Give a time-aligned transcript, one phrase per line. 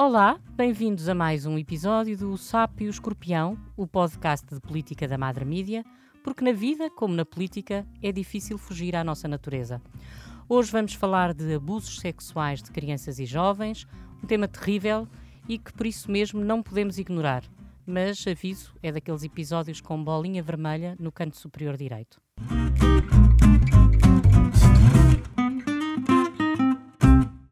[0.00, 5.08] Olá, bem-vindos a mais um episódio do Sapo e o Escorpião, o podcast de política
[5.08, 5.84] da Madre Mídia,
[6.22, 9.82] porque na vida, como na política, é difícil fugir à nossa natureza.
[10.48, 13.88] Hoje vamos falar de abusos sexuais de crianças e jovens,
[14.22, 15.08] um tema terrível
[15.48, 17.42] e que por isso mesmo não podemos ignorar.
[17.84, 22.20] Mas, aviso, é daqueles episódios com bolinha vermelha no canto superior direito.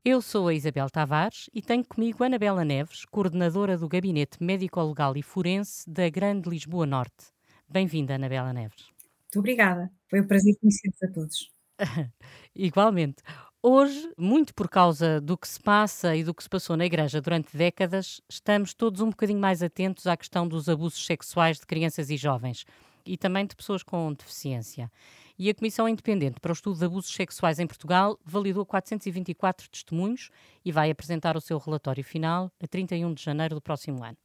[0.09, 5.21] Eu sou a Isabel Tavares e tenho comigo Anabela Neves, coordenadora do Gabinete Médico-Legal e
[5.21, 7.33] Forense da Grande Lisboa Norte.
[7.69, 8.85] Bem-vinda, Anabela Neves.
[8.85, 9.91] Muito obrigada.
[10.09, 11.51] Foi um prazer conhecer-vos a todos.
[12.55, 13.17] Igualmente.
[13.61, 17.21] Hoje, muito por causa do que se passa e do que se passou na Igreja
[17.21, 22.11] durante décadas, estamos todos um bocadinho mais atentos à questão dos abusos sexuais de crianças
[22.11, 22.65] e jovens
[23.05, 24.89] e também de pessoas com deficiência
[25.39, 30.31] e a Comissão Independente para o Estudo de Abusos Sexuais em Portugal validou 424 testemunhos
[30.65, 34.17] e vai apresentar o seu relatório final a 31 de janeiro do próximo ano.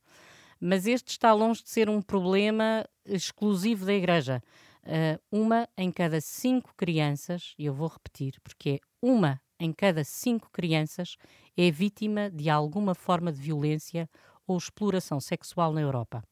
[0.60, 4.42] Mas este está longe de ser um problema exclusivo da Igreja.
[4.84, 10.04] Uh, uma em cada cinco crianças, e eu vou repetir, porque é uma em cada
[10.04, 11.18] cinco crianças
[11.56, 14.10] é vítima de alguma forma de violência
[14.48, 16.24] ou exploração sexual na Europa.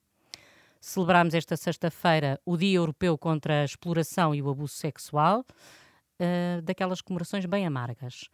[0.81, 5.45] Celebramos esta sexta-feira o Dia Europeu contra a Exploração e o Abuso Sexual,
[6.21, 8.29] uh, daquelas comemorações bem amargas.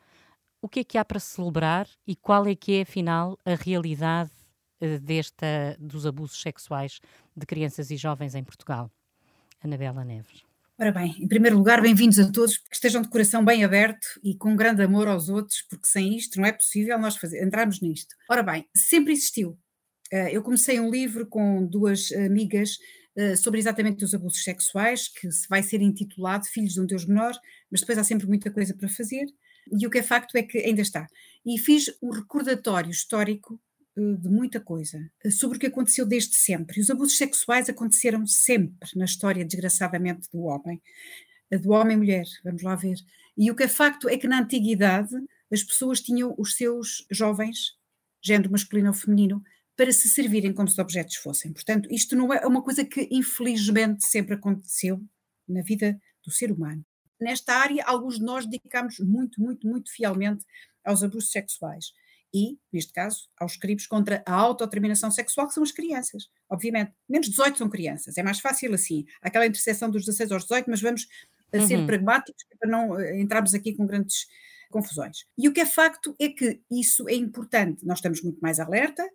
[0.62, 4.30] O que é que há para celebrar e qual é que é, afinal, a realidade
[4.80, 7.00] uh, desta, dos abusos sexuais
[7.36, 8.92] de crianças e jovens em Portugal?
[9.64, 10.44] Anabela Neves.
[10.78, 14.36] Ora bem, em primeiro lugar, bem-vindos a todos, que estejam de coração bem aberto e
[14.36, 18.14] com grande amor aos outros, porque sem isto não é possível nós fazer, entrarmos nisto.
[18.30, 19.58] Ora bem, sempre existiu
[20.32, 22.78] eu comecei um livro com duas amigas
[23.16, 27.34] eh, sobre exatamente os abusos sexuais, que vai ser intitulado Filhos de um Deus Menor,
[27.72, 29.26] mas depois há sempre muita coisa para fazer,
[29.72, 31.08] e o que é facto é que ainda está.
[31.46, 33.60] E fiz um recordatório histórico
[33.98, 35.00] eh, de muita coisa
[35.32, 36.78] sobre o que aconteceu desde sempre.
[36.78, 40.82] E os abusos sexuais aconteceram sempre na história, desgraçadamente, do homem,
[41.62, 42.98] do homem e mulher, vamos lá ver.
[43.38, 45.16] E o que é facto é que na antiguidade
[45.50, 47.78] as pessoas tinham os seus jovens,
[48.22, 49.42] género masculino ou feminino,
[49.76, 51.52] para se servirem como se objetos fossem.
[51.52, 55.02] Portanto, isto não é uma coisa que infelizmente sempre aconteceu
[55.48, 56.84] na vida do ser humano.
[57.20, 60.44] Nesta área, alguns de nós dedicamos muito, muito, muito fielmente
[60.84, 61.86] aos abusos sexuais
[62.34, 66.92] e, neste caso, aos crimes contra a autodeterminação sexual, que são as crianças, obviamente.
[67.08, 69.06] Menos 18 são crianças, é mais fácil assim.
[69.22, 71.08] Aquela interseção dos 16 aos 18, mas vamos
[71.54, 71.68] uhum.
[71.68, 74.28] ser pragmáticos para não eh, entrarmos aqui com grandes
[74.70, 75.26] confusões.
[75.38, 77.86] E o que é facto é que isso é importante.
[77.86, 79.08] Nós estamos muito mais alerta,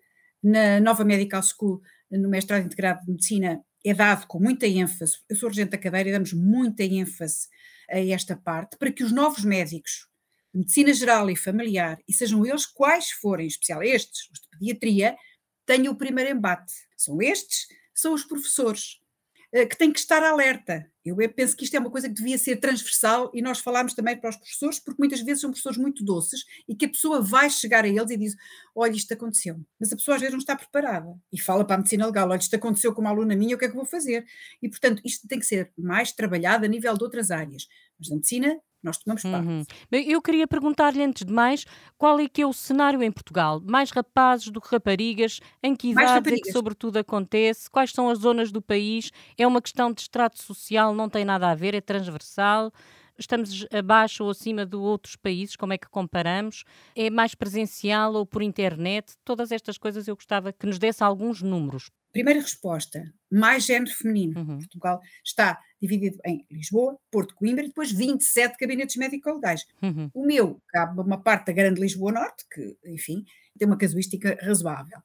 [0.42, 1.80] na nova Medical School,
[2.10, 6.08] no mestrado integrado de medicina, é dado com muita ênfase, eu sou regente da cadeira
[6.08, 7.48] e damos muita ênfase
[7.88, 10.06] a esta parte, para que os novos médicos
[10.52, 14.48] de medicina geral e familiar, e sejam eles quais forem, em especial estes, os de
[14.50, 15.16] pediatria,
[15.64, 16.72] tenham o primeiro embate.
[16.96, 18.99] São estes, são os professores,
[19.52, 20.88] que têm que estar alerta.
[21.04, 24.16] Eu penso que isto é uma coisa que devia ser transversal e nós falámos também
[24.16, 27.50] para os professores, porque muitas vezes são professores muito doces e que a pessoa vai
[27.50, 28.36] chegar a eles e diz:
[28.74, 29.58] Olha, isto aconteceu.
[29.78, 32.38] Mas a pessoa às vezes não está preparada e fala para a medicina legal: Olha,
[32.38, 34.24] isto aconteceu com uma aluna minha, o que é que vou fazer?
[34.62, 37.66] E portanto, isto tem que ser mais trabalhado a nível de outras áreas.
[37.98, 39.46] Mas na medicina nós tomamos parte.
[39.46, 39.64] Uhum.
[39.90, 41.66] Eu queria perguntar-lhe antes de mais
[41.98, 43.60] qual é que é o cenário em Portugal?
[43.64, 45.40] Mais rapazes do que raparigas?
[45.62, 47.70] Em que idade é que sobretudo acontece?
[47.70, 49.10] Quais são as zonas do país?
[49.36, 52.72] É uma questão de extrato social, não tem nada a ver, é transversal?
[53.18, 55.54] Estamos abaixo ou acima de outros países?
[55.54, 56.64] Como é que comparamos?
[56.96, 59.12] É mais presencial ou por internet?
[59.24, 61.90] Todas estas coisas eu gostava que nos desse alguns números.
[62.12, 64.40] Primeira resposta: mais género feminino.
[64.40, 64.58] Uhum.
[64.58, 69.66] Portugal está dividido em Lisboa, Porto, Coimbra e depois 27 gabinetes médico-legais.
[69.82, 70.10] Uhum.
[70.12, 73.24] O meu cabe uma parte da Grande Lisboa Norte, que, enfim,
[73.58, 74.98] tem uma casuística razoável.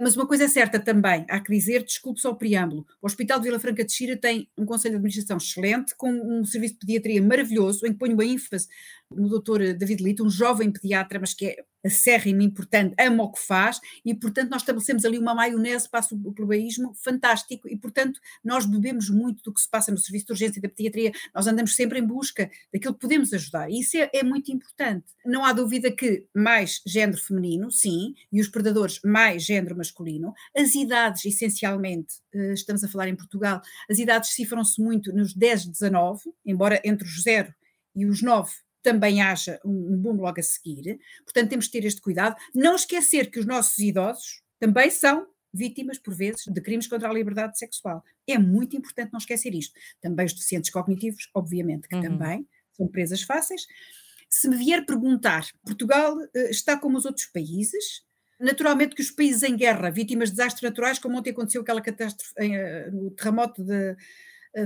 [0.00, 3.38] Mas uma coisa é certa também, há que dizer, desculpe só o preâmbulo, o Hospital
[3.38, 6.80] de Vila Franca de Xira tem um conselho de administração excelente, com um serviço de
[6.80, 8.66] pediatria maravilhoso, em que ponho uma ênfase
[9.10, 13.40] no doutor David Lito, um jovem pediatra, mas que é acérrimo, importante, ama o que
[13.40, 18.66] faz e, portanto, nós estabelecemos ali uma maionese para o plebeísmo fantástico e, portanto, nós
[18.66, 21.98] bebemos muito do que se passa no serviço de urgência da pediatria, nós andamos sempre
[21.98, 25.06] em busca daquilo que podemos ajudar e isso é, é muito importante.
[25.24, 30.74] Não há dúvida que mais género feminino, sim, e os predadores mais género masculino, as
[30.74, 36.30] idades, essencialmente, eh, estamos a falar em Portugal, as idades cifram-se muito nos 10, 19,
[36.44, 37.54] embora entre os 0
[37.96, 38.50] e os 9
[38.82, 40.98] também haja um, boom logo a seguir.
[41.24, 42.36] Portanto, temos que ter este cuidado.
[42.54, 47.12] Não esquecer que os nossos idosos também são vítimas, por vezes, de crimes contra a
[47.12, 48.04] liberdade sexual.
[48.26, 49.74] É muito importante não esquecer isto.
[50.00, 52.02] Também os deficientes cognitivos, obviamente, que uhum.
[52.02, 53.66] também são presas fáceis.
[54.28, 58.04] Se me vier perguntar, Portugal uh, está como os outros países,
[58.40, 62.32] Naturalmente que os países em guerra, vítimas de desastres naturais, como ontem aconteceu aquela catástrofe,
[62.38, 63.96] eh, no terremoto de, eh,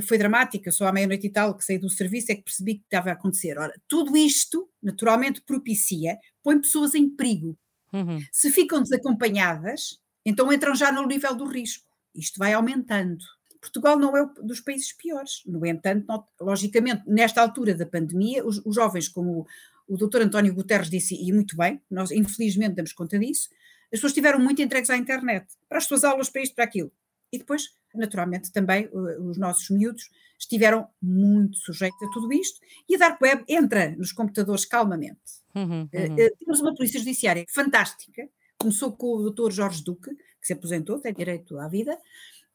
[0.02, 2.84] foi dramática, só à meia-noite e tal que saí do serviço é que percebi que
[2.84, 3.58] estava a acontecer.
[3.58, 7.58] Ora, tudo isto naturalmente propicia, põe pessoas em perigo.
[7.92, 8.18] Uhum.
[8.32, 11.84] Se ficam desacompanhadas, então entram já no nível do risco.
[12.14, 13.24] Isto vai aumentando.
[13.60, 15.42] Portugal não é dos países piores.
[15.46, 16.06] No entanto,
[16.40, 21.14] logicamente, nesta altura da pandemia, os, os jovens, como o, o doutor António Guterres disse,
[21.14, 23.48] e muito bem, nós infelizmente damos conta disso,
[23.84, 26.90] as pessoas estiveram muito entregues à internet, para as suas aulas, para isto, para aquilo.
[27.32, 32.98] E depois, naturalmente, também os nossos miúdos estiveram muito sujeitos a tudo isto, e a
[32.98, 35.20] Dark Web entra nos computadores calmamente.
[35.54, 36.14] Uhum, eh, uhum.
[36.14, 40.98] Uh, temos uma polícia judiciária fantástica, começou com o doutor Jorge Duque, que se aposentou,
[40.98, 41.96] tem direito à vida,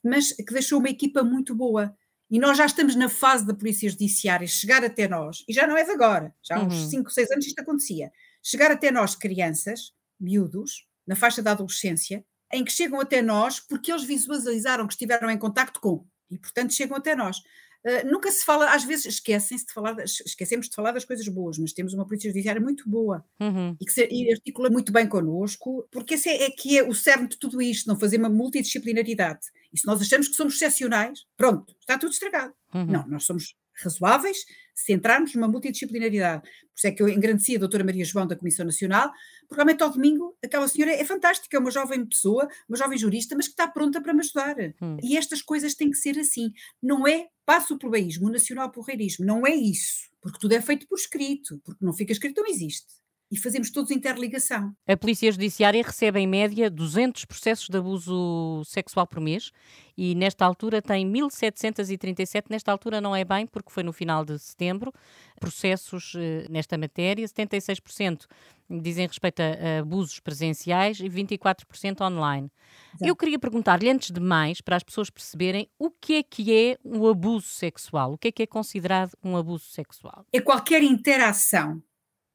[0.03, 1.95] mas que deixou uma equipa muito boa.
[2.29, 5.75] E nós já estamos na fase da Polícia Judiciária chegar até nós, e já não
[5.75, 7.09] é de agora, já há uns 5, uhum.
[7.09, 8.11] 6 anos isto acontecia,
[8.43, 13.91] chegar até nós, crianças, miúdos, na faixa da adolescência, em que chegam até nós porque
[13.91, 17.37] eles visualizaram que estiveram em contacto com, e portanto chegam até nós.
[17.79, 21.57] Uh, nunca se fala, às vezes esquecem-se de falar, esquecemos de falar das coisas boas,
[21.57, 23.73] mas temos uma polícia judiciária muito boa uhum.
[23.79, 26.93] e que se, e articula muito bem connosco, porque esse é, é, que é o
[26.93, 29.47] cerne de tudo isto, não fazer uma multidisciplinaridade.
[29.71, 32.53] E se nós achamos que somos excepcionais, pronto, está tudo estragado.
[32.73, 32.85] Uhum.
[32.85, 34.39] Não, nós somos razoáveis
[34.79, 36.41] se entrarmos numa multidisciplinaridade.
[36.41, 39.11] Por isso é que eu engrandeci a doutora Maria João da Comissão Nacional,
[39.41, 43.35] porque realmente ao domingo aquela senhora é fantástica, é uma jovem pessoa, uma jovem jurista,
[43.35, 44.55] mas que está pronta para me ajudar.
[44.81, 44.97] Hum.
[45.03, 46.51] E estas coisas têm que ser assim.
[46.81, 50.09] Não é passo o plebeísmo, o nacional porreirismo, não é isso.
[50.21, 52.99] Porque tudo é feito por escrito, porque não fica escrito, não existe
[53.31, 54.73] e fazemos todos interligação.
[54.87, 59.51] A Polícia Judiciária recebe em média 200 processos de abuso sexual por mês
[59.95, 64.39] e nesta altura tem 1737, nesta altura não é bem porque foi no final de
[64.39, 64.91] setembro,
[65.39, 68.25] processos eh, nesta matéria, 76%
[68.69, 72.51] dizem respeito a, abusos presenciais e 24% online.
[72.89, 73.05] Exato.
[73.05, 76.77] Eu queria perguntar-lhe, antes de mais, para as pessoas perceberem o que é que é
[76.83, 80.25] o abuso sexual, o que é que é considerado um abuso sexual?
[80.31, 81.81] É qualquer interação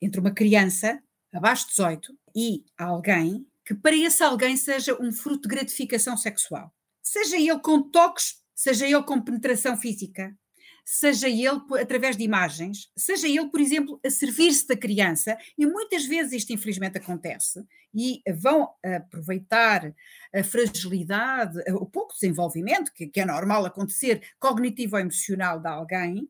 [0.04, 1.02] entre uma criança
[1.32, 6.70] abaixo de 18 e alguém que para esse alguém seja um fruto de gratificação sexual.
[7.02, 10.36] Seja ele com toques, seja ele com penetração física,
[10.84, 16.04] seja ele através de imagens, seja ele, por exemplo, a servir-se da criança, e muitas
[16.04, 17.64] vezes isto infelizmente acontece,
[17.94, 19.94] e vão aproveitar
[20.34, 26.28] a fragilidade, o pouco desenvolvimento, que, que é normal acontecer, cognitivo ou emocional de alguém,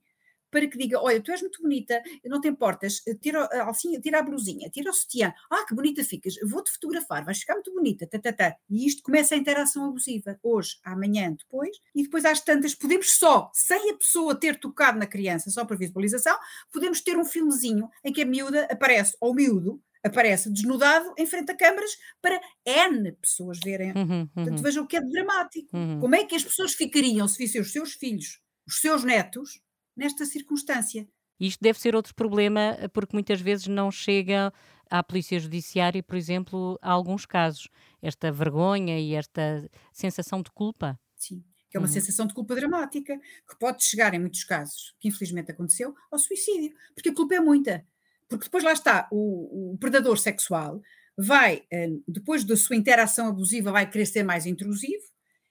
[0.55, 4.01] para que diga: Olha, tu és muito bonita, não te importas, eh, tira a alcinha,
[4.01, 7.73] tira a blusinha, tira o sutiã, ah, que bonita ficas, vou-te fotografar, vais ficar muito
[7.75, 8.57] bonita, tá, tá, tá.
[8.71, 13.51] E isto começa a interação abusiva, hoje, amanhã, depois, e depois às tantas, podemos só,
[13.53, 16.37] sem a pessoa ter tocado na criança, só para visualização,
[16.73, 21.51] podemos ter um filmezinho em que a miúda aparece, ou miúdo, aparece desnudado em frente
[21.51, 21.91] a câmaras
[22.23, 23.91] para N pessoas verem.
[23.93, 24.27] Uhum, uhum.
[24.29, 25.77] Portanto, vejam o que é dramático.
[25.77, 25.99] Uhum.
[25.99, 29.64] Como é que as pessoas ficariam se vissem os seus filhos, os seus netos,
[29.97, 31.09] nesta circunstância.
[31.39, 34.53] Isto deve ser outro problema, eh, porque muitas vezes não chega
[34.91, 37.69] à Polícia Judiciária, por exemplo, a alguns casos.
[38.01, 40.99] Esta vergonha e esta sensação de culpa.
[41.17, 41.93] Sim, que é uma uhum.
[41.93, 43.19] sensação de culpa dramática,
[43.49, 46.75] que pode chegar, em muitos casos, que infelizmente aconteceu, ao suicídio.
[46.95, 47.85] Porque a culpa é muita.
[48.29, 50.81] Porque depois lá está, o, o predador sexual
[51.17, 55.05] vai, eh, depois da sua interação abusiva, vai querer ser mais intrusivo,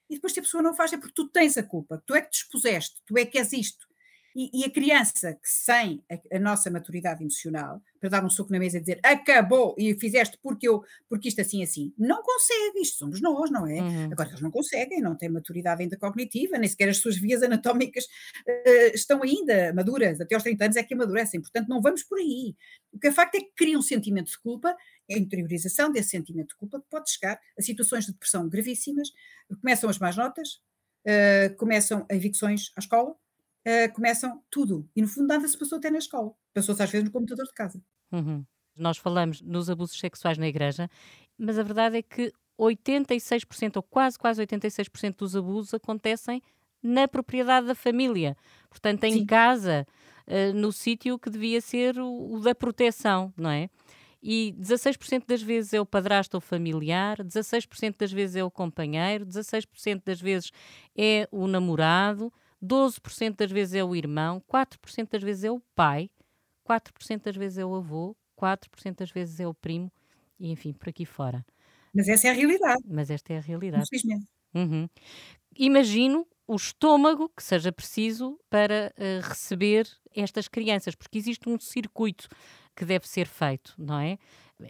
[0.08, 2.20] e depois se a pessoa não faz é porque tu tens a culpa, tu é
[2.20, 3.86] que te expuseste, tu é que és isto,
[4.34, 8.52] e, e a criança que sem a, a, nossa maturidade emocional, para dar um soco
[8.52, 12.80] na mesa e dizer acabou e fizeste porque eu, porque isto assim assim, não consegue,
[12.80, 13.80] isto somos nós, não é?
[13.80, 14.12] Uhum.
[14.12, 18.04] Agora eles não conseguem, não têm maturidade ainda cognitiva, nem sequer as suas vias anatómicas
[18.04, 22.18] uh, estão ainda maduras, até aos 30 anos é que amadurecem, portanto não vamos por
[22.18, 22.56] aí.
[22.92, 24.76] O que é facto é que cria um sentimento de culpa,
[25.10, 29.10] a interiorização desse sentimento de culpa que pode chegar a situações de depressão gravíssimas,
[29.60, 30.60] começam as más notas,
[31.06, 33.14] uh, começam evicções à escola,
[33.66, 34.88] uh, começam tudo.
[34.94, 36.32] E no fundo nada se passou até na escola.
[36.52, 37.82] Passou-se às vezes no computador de casa.
[38.12, 38.44] Uhum.
[38.76, 40.88] Nós falamos nos abusos sexuais na igreja,
[41.38, 46.42] mas a verdade é que 86% ou quase quase 86% dos abusos acontecem
[46.82, 48.36] na propriedade da família.
[48.68, 49.26] Portanto, em Sim.
[49.26, 49.86] casa,
[50.26, 53.70] uh, no sítio que devia ser o, o, da proteção, não é?
[54.22, 59.26] E 16% das vezes é o padrasto ou familiar, 16% das vezes é o companheiro,
[59.26, 60.50] 16% das vezes
[60.96, 62.32] é o namorado,
[62.64, 66.10] 12% das vezes é o irmão, 4% das vezes é o pai,
[66.68, 69.92] 4% das vezes é o avô, 4% das vezes é o primo,
[70.38, 71.44] e enfim, por aqui fora.
[71.94, 72.82] Mas essa é a realidade.
[72.86, 73.84] Mas esta é a realidade.
[73.84, 74.26] Infelizmente.
[74.54, 74.88] Uhum.
[75.56, 82.28] Imagino o estômago que seja preciso para uh, receber estas crianças, porque existe um circuito
[82.74, 84.18] que deve ser feito, não é?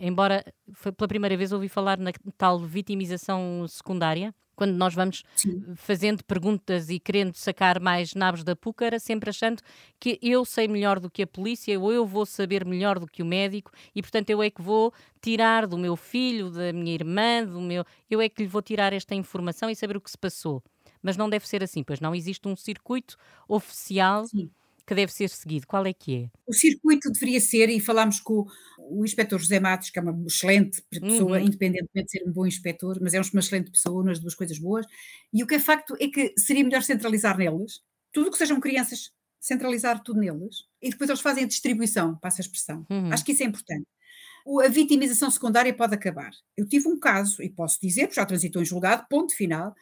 [0.00, 5.64] embora foi pela primeira vez ouvi falar na tal vitimização secundária, quando nós vamos Sim.
[5.76, 9.62] fazendo perguntas e querendo sacar mais nabos da púcara, sempre achando
[9.98, 13.22] que eu sei melhor do que a polícia, ou eu vou saber melhor do que
[13.22, 17.44] o médico, e portanto eu é que vou tirar do meu filho, da minha irmã,
[17.44, 17.84] do meu.
[18.10, 20.62] Eu é que lhe vou tirar esta informação e saber o que se passou.
[21.02, 23.16] Mas não deve ser assim, pois não existe um circuito
[23.48, 24.26] oficial.
[24.26, 24.50] Sim
[24.86, 25.66] que deve ser seguido?
[25.66, 26.30] Qual é que é?
[26.46, 28.46] O circuito deveria ser, e falámos com
[28.78, 31.46] o, o inspetor José Matos, que é uma excelente pessoa, uhum.
[31.46, 34.86] independentemente de ser um bom inspetor, mas é uma excelente pessoa, nas duas coisas boas,
[35.32, 37.80] e o que é facto é que seria melhor centralizar neles,
[38.12, 39.10] tudo que sejam crianças,
[39.40, 42.86] centralizar tudo neles, e depois eles fazem a distribuição, passa a expressão.
[42.90, 43.12] Uhum.
[43.12, 43.86] Acho que isso é importante.
[44.62, 46.30] A vitimização secundária pode acabar.
[46.56, 49.74] Eu tive um caso, e posso dizer, porque já transitou em julgado, ponto final,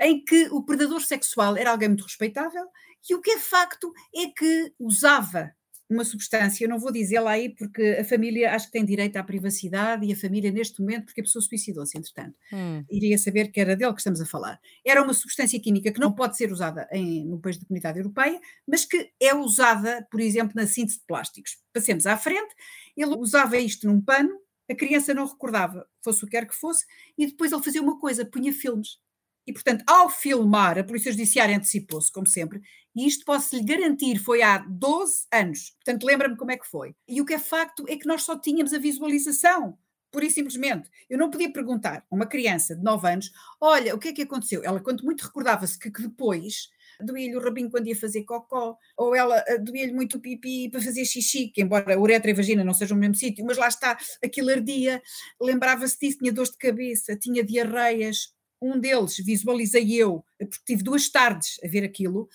[0.00, 2.64] em que o predador sexual era alguém muito respeitável
[3.08, 5.52] e o que é facto é que usava
[5.88, 9.22] uma substância, eu não vou dizê-la aí porque a família acho que tem direito à
[9.22, 12.82] privacidade e a família neste momento, porque a pessoa suicidou-se entretanto, hum.
[12.90, 14.58] iria saber que era dele que estamos a falar.
[14.84, 18.40] Era uma substância química que não pode ser usada em, no país da comunidade europeia,
[18.66, 21.58] mas que é usada, por exemplo, na síntese de plásticos.
[21.72, 22.54] Passemos à frente,
[22.96, 24.30] ele usava isto num pano,
[24.70, 26.86] a criança não recordava, fosse o que quer que fosse,
[27.18, 28.98] e depois ele fazia uma coisa, punha filmes.
[29.46, 32.60] E, portanto, ao filmar, a Polícia Judiciária antecipou-se, como sempre,
[32.96, 35.70] e isto posso lhe garantir, foi há 12 anos.
[35.84, 36.94] Portanto, lembra-me como é que foi.
[37.08, 39.76] E o que é facto é que nós só tínhamos a visualização,
[40.10, 40.88] pura e simplesmente.
[41.10, 44.22] Eu não podia perguntar a uma criança de 9 anos: olha, o que é que
[44.22, 44.62] aconteceu?
[44.64, 46.68] Ela, quanto muito, recordava-se que, que depois
[47.00, 50.80] doía-lhe o rabinho quando ia fazer cocó, ou ela eh, doía-lhe muito o pipi para
[50.80, 53.98] fazer xixi, que embora uretra e vagina não sejam no mesmo sítio, mas lá está,
[54.22, 55.02] aquilo ardia,
[55.40, 58.33] lembrava-se disso, tinha dores de cabeça, tinha diarreias,
[58.64, 62.28] um deles visualizei eu, porque tive duas tardes a ver aquilo,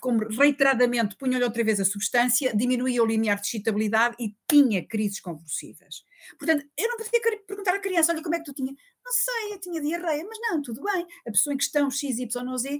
[0.00, 5.20] como reiteradamente punham-lhe outra vez a substância, diminuía o limiar de excitabilidade e tinha crises
[5.20, 6.04] convulsivas.
[6.38, 8.72] Portanto, eu não podia perguntar à criança: olha, como é que tu tinha?
[9.04, 11.06] Não sei, eu tinha diarreia, mas não, tudo bem.
[11.26, 12.28] A pessoa em questão, XYZ,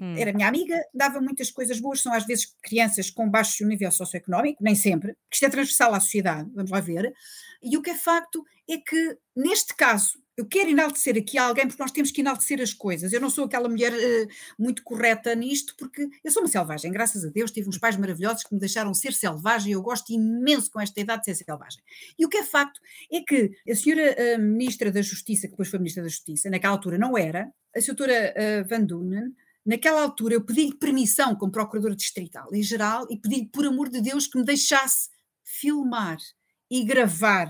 [0.00, 0.16] hum.
[0.16, 2.00] era minha amiga, dava muitas coisas boas.
[2.00, 6.00] São às vezes crianças com baixo nível socioeconómico, nem sempre, que isto é transversal à
[6.00, 7.12] sociedade, vamos lá ver.
[7.62, 11.82] E o que é facto é que, neste caso, eu quero enaltecer aqui alguém porque
[11.82, 13.12] nós temos que enaltecer as coisas.
[13.12, 17.24] Eu não sou aquela mulher uh, muito correta nisto, porque eu sou uma selvagem, graças
[17.24, 20.70] a Deus, tive uns pais maravilhosos que me deixaram ser selvagem e eu gosto imenso
[20.70, 21.82] com esta idade de ser selvagem.
[22.18, 22.80] E o que é facto
[23.12, 26.74] é que a senhora uh, Ministra da Justiça, que depois foi Ministra da Justiça, naquela
[26.74, 29.32] altura não era, a senhora uh, Van Dunen,
[29.64, 34.00] naquela altura eu pedi-lhe permissão como Procuradora Distrital em geral e pedi-lhe, por amor de
[34.00, 35.10] Deus, que me deixasse
[35.44, 36.18] filmar
[36.68, 37.48] e gravar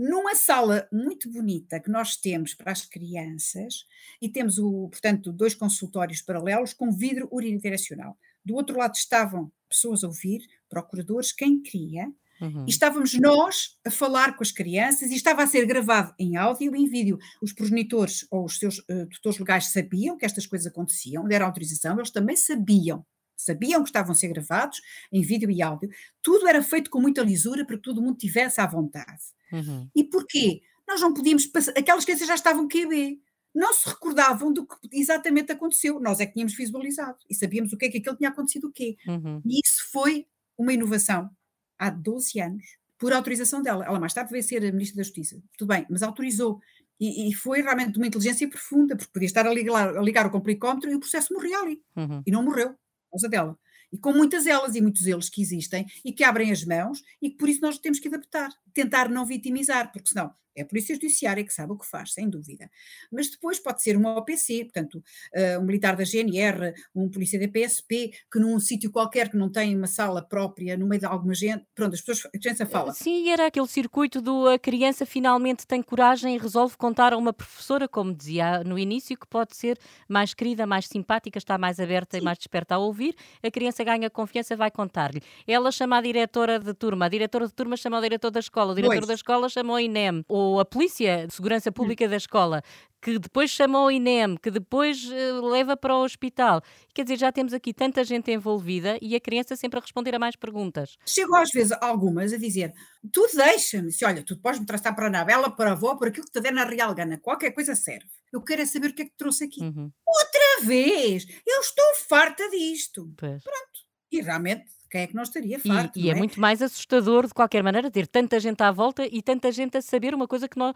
[0.00, 3.84] numa sala muito bonita que nós temos para as crianças,
[4.20, 8.16] e temos, o, portanto, dois consultórios paralelos com vidro unidirecional.
[8.42, 12.64] Do outro lado estavam pessoas a ouvir, procuradores, quem queria, Uhum.
[12.66, 16.74] E estávamos nós a falar com as crianças e estava a ser gravado em áudio
[16.74, 17.18] e em vídeo.
[17.42, 21.98] Os progenitores ou os seus uh, tutores legais sabiam que estas coisas aconteciam, deram autorização,
[21.98, 23.04] eles também sabiam.
[23.36, 24.80] Sabiam que estavam a ser gravados
[25.12, 25.90] em vídeo e áudio.
[26.22, 29.20] Tudo era feito com muita lisura para que todo mundo tivesse à vontade.
[29.52, 29.88] Uhum.
[29.94, 30.62] E porquê?
[30.86, 33.20] Nós não podíamos passar, aquelas crianças já estavam QB,
[33.54, 36.00] não se recordavam do que exatamente aconteceu.
[36.00, 38.72] Nós é que tínhamos visualizado e sabíamos o que é que aquilo tinha acontecido o
[38.72, 38.96] quê.
[39.06, 39.40] Uhum.
[39.44, 40.26] E isso foi
[40.56, 41.30] uma inovação
[41.78, 42.64] há 12 anos,
[42.98, 43.84] por autorização dela.
[43.84, 45.42] Ela mais tarde veio ser a Ministra da Justiça.
[45.56, 46.60] Tudo bem, mas autorizou.
[46.98, 50.26] E, e foi realmente de uma inteligência profunda, porque podia estar a ligar, a ligar
[50.26, 51.82] o complicómetro e o processo morria ali.
[51.96, 52.22] Uhum.
[52.26, 53.58] E não morreu, por causa dela
[53.92, 57.30] e com muitas elas e muitos eles que existem e que abrem as mãos e
[57.30, 60.94] que por isso nós temos que adaptar, tentar não vitimizar, porque senão é a Polícia
[60.94, 62.70] Judiciária que sabe o que faz, sem dúvida.
[63.10, 65.02] Mas depois pode ser uma OPC, portanto,
[65.34, 69.50] uh, um militar da GNR, um polícia da PSP, que num sítio qualquer que não
[69.50, 72.92] tem uma sala própria, no meio de alguma gente, pronto, as pessoas, a criança fala.
[72.92, 77.32] Sim, era aquele circuito do a criança finalmente tem coragem e resolve contar a uma
[77.32, 79.78] professora, como dizia no início, que pode ser
[80.08, 82.22] mais querida, mais simpática, está mais aberta Sim.
[82.22, 83.14] e mais desperta a ouvir.
[83.42, 85.22] A criança ganha confiança, vai contar-lhe.
[85.46, 88.72] Ela chama a diretora de turma, a diretora de turma chama o diretor da escola,
[88.72, 89.08] o diretor pois.
[89.08, 92.62] da escola chama o INEM, ou a Polícia de Segurança Pública da escola,
[93.00, 96.62] que depois chama o INEM, que depois uh, leva para o hospital.
[96.94, 100.18] Quer dizer, já temos aqui tanta gente envolvida e a criança sempre a responder a
[100.18, 100.96] mais perguntas.
[101.06, 102.72] Chegou às vezes algumas a dizer:
[103.12, 106.08] Tu deixa-me, se olha, tu podes me traçar para a bela, para a avó, por
[106.08, 108.06] aquilo que te der na real gana, qualquer coisa serve.
[108.32, 109.62] Eu quero é saber o que é que te trouxe aqui.
[109.62, 109.90] Uhum.
[110.06, 111.26] Outra vez!
[111.46, 113.12] Eu estou farta disto.
[113.16, 113.42] Pois.
[113.42, 113.80] Pronto.
[114.12, 115.98] E realmente quem é que não estaria farto?
[115.98, 116.12] E, e é?
[116.12, 116.14] é?
[116.14, 119.82] muito mais assustador, de qualquer maneira, ter tanta gente à volta e tanta gente a
[119.82, 120.74] saber uma coisa que nós,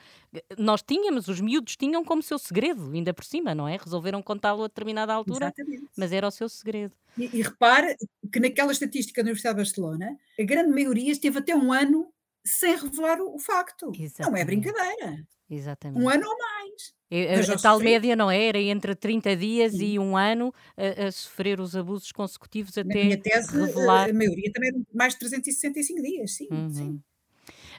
[0.56, 3.76] nós tínhamos, os miúdos tinham como seu segredo, ainda por cima, não é?
[3.76, 5.88] Resolveram contá-lo a determinada altura, Exatamente.
[5.96, 6.92] mas era o seu segredo.
[7.18, 7.96] E, e repare
[8.32, 12.08] que naquela estatística da Universidade de Barcelona, a grande maioria esteve até um ano
[12.44, 13.90] sem revelar o, o facto.
[13.98, 14.30] Exatamente.
[14.30, 15.26] Não é brincadeira.
[15.50, 16.02] Exatamente.
[16.02, 16.94] Um ano ou mais.
[17.14, 18.46] É, a, tal média não é?
[18.46, 19.84] Era entre 30 dias Sim.
[19.84, 24.10] e um ano a, a, sofrer os abusos consecutivos até Na minha tese, revelar...
[24.10, 26.70] a maioria também era mais de 365 dias, sim, uhum.
[26.70, 27.00] sim.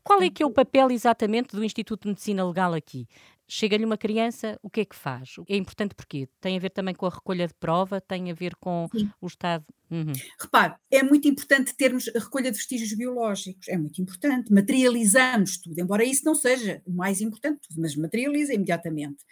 [0.04, 3.08] Qual é que é o papel exatamente do Instituto de Medicina Legal aqui?
[3.48, 5.36] Chega-lhe uma criança, o que é que faz?
[5.48, 8.56] É importante porque tem a ver também com a recolha de prova, tem a ver
[8.56, 9.10] com Sim.
[9.22, 9.64] o Estado.
[9.92, 10.14] Uhum.
[10.40, 14.52] Repare, é muito importante termos a recolha de vestígios biológicos, é muito importante.
[14.52, 19.24] Materializamos tudo, embora isso não seja o mais importante, mas materializa imediatamente.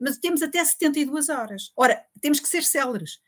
[0.00, 1.72] Mas temos até 72 horas.
[1.76, 3.18] Ora, temos que ser céleres.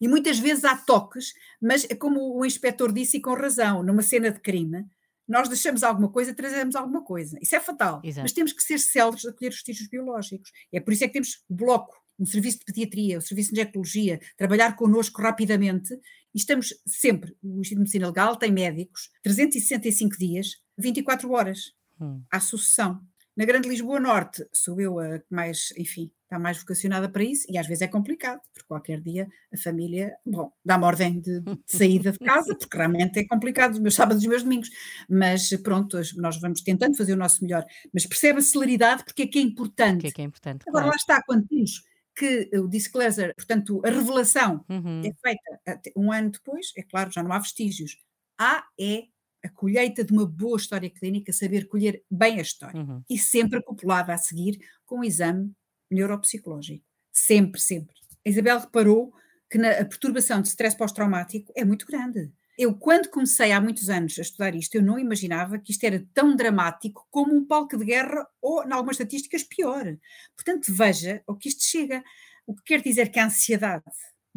[0.00, 4.02] E muitas vezes há toques, mas é como o inspetor disse e com razão, numa
[4.02, 4.84] cena de crime,
[5.28, 7.38] nós deixamos alguma coisa, trazemos alguma coisa.
[7.40, 8.00] Isso é fatal.
[8.02, 8.22] Exato.
[8.22, 10.50] Mas temos que ser céleres a colher os vestígios biológicos.
[10.72, 13.50] É por isso é que temos o bloco, um serviço de pediatria, o um serviço
[13.52, 15.94] de ginecologia, trabalhar connosco rapidamente
[16.34, 22.22] e estamos sempre, o Instituto de Medicina Legal tem médicos, 365 dias, 24 horas, hum.
[22.30, 23.00] à sucessão.
[23.38, 27.46] Na Grande Lisboa Norte, sou eu a que mais, enfim, está mais vocacionada para isso,
[27.48, 31.56] e às vezes é complicado, porque qualquer dia a família, bom, dá-me ordem de, de,
[31.64, 34.68] saída de casa, porque realmente é complicado, os meus sábados e os meus domingos,
[35.08, 37.64] mas pronto, nós vamos tentando fazer o nosso melhor,
[37.94, 40.00] mas percebe a celeridade porque é que é importante.
[40.00, 40.88] Que é que é importante Agora claro.
[40.88, 41.84] lá está, quando temos
[42.16, 45.02] que o disclosure, portanto, a revelação uhum.
[45.04, 47.96] é feita um ano depois, é claro, já não há vestígios.
[48.36, 49.04] Há é
[49.44, 52.80] a colheita de uma boa história clínica, saber colher bem a história.
[52.80, 53.02] Uhum.
[53.08, 55.52] E sempre acoplada a seguir com o exame
[55.90, 56.84] neuropsicológico.
[57.12, 57.94] Sempre, sempre.
[58.26, 59.12] A Isabel reparou
[59.50, 62.30] que na, a perturbação de stress pós-traumático é muito grande.
[62.58, 66.04] Eu, quando comecei há muitos anos a estudar isto, eu não imaginava que isto era
[66.12, 69.96] tão dramático como um palco de guerra ou, em algumas estatísticas, pior.
[70.36, 72.02] Portanto, veja o que isto chega.
[72.44, 73.84] O que quer dizer que a ansiedade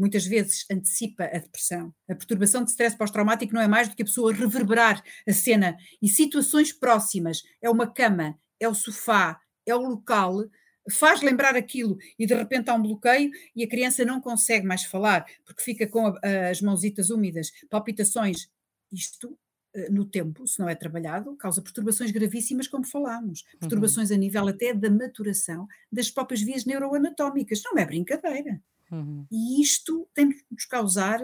[0.01, 1.93] muitas vezes antecipa a depressão.
[2.09, 5.77] A perturbação de stress pós-traumático não é mais do que a pessoa reverberar a cena
[6.01, 7.43] e situações próximas.
[7.61, 10.43] É uma cama, é o sofá, é o local,
[10.89, 14.83] faz lembrar aquilo e de repente há um bloqueio e a criança não consegue mais
[14.83, 18.49] falar porque fica com a, as mãozitas úmidas, palpitações.
[18.91, 19.37] Isto
[19.75, 23.43] eh, no tempo, se não é trabalhado, causa perturbações gravíssimas, como falámos.
[23.53, 23.59] Uhum.
[23.59, 24.15] Perturbações uhum.
[24.15, 27.61] a nível até da maturação das próprias vias neuroanatómicas.
[27.63, 28.59] Não é brincadeira.
[28.91, 29.25] Uhum.
[29.31, 31.19] E isto tem de nos causar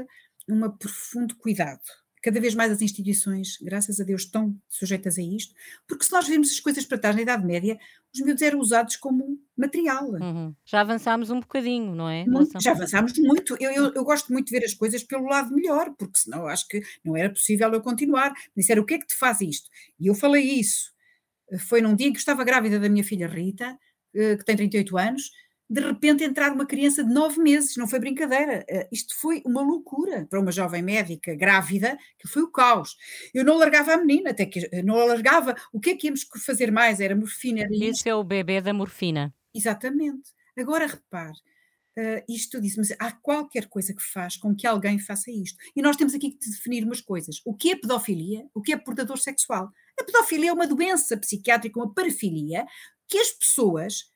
[0.49, 1.81] um profundo cuidado.
[2.23, 5.53] Cada vez mais as instituições, graças a Deus, estão sujeitas a isto,
[5.87, 7.77] porque se nós vemos as coisas para trás na Idade Média,
[8.13, 10.09] os miúdos eram usados como material.
[10.09, 10.53] Uhum.
[10.65, 12.25] Já avançámos um bocadinho, não é?
[12.25, 13.55] Muito, já avançámos muito.
[13.59, 16.67] Eu, eu, eu, gosto muito de ver as coisas pelo lado melhor, porque senão acho
[16.67, 18.31] que não era possível eu continuar.
[18.55, 19.69] Me disseram, o que é que te faz isto?
[19.99, 20.91] E eu falei isso.
[21.67, 23.77] Foi num dia em que estava grávida da minha filha Rita,
[24.13, 25.31] eh, que tem 38 anos,
[25.69, 28.65] de repente entrar uma criança de nove meses, não foi brincadeira.
[28.69, 32.95] Uh, isto foi uma loucura para uma jovem médica grávida, que foi o caos.
[33.33, 35.55] Eu não largava a menina, até que não a largava.
[35.73, 36.99] O que é que íamos fazer mais?
[37.01, 37.61] Era morfina.
[37.61, 39.33] Era Esse é o bebê da morfina.
[39.53, 40.31] Exatamente.
[40.57, 41.37] Agora repare,
[41.97, 45.57] uh, isto disse, mas há qualquer coisa que faz com que alguém faça isto.
[45.75, 47.41] E nós temos aqui que definir umas coisas.
[47.45, 48.45] O que é pedofilia?
[48.53, 49.69] O que é portador sexual?
[49.99, 52.65] A pedofilia é uma doença psiquiátrica, uma parafilia,
[53.07, 54.11] que as pessoas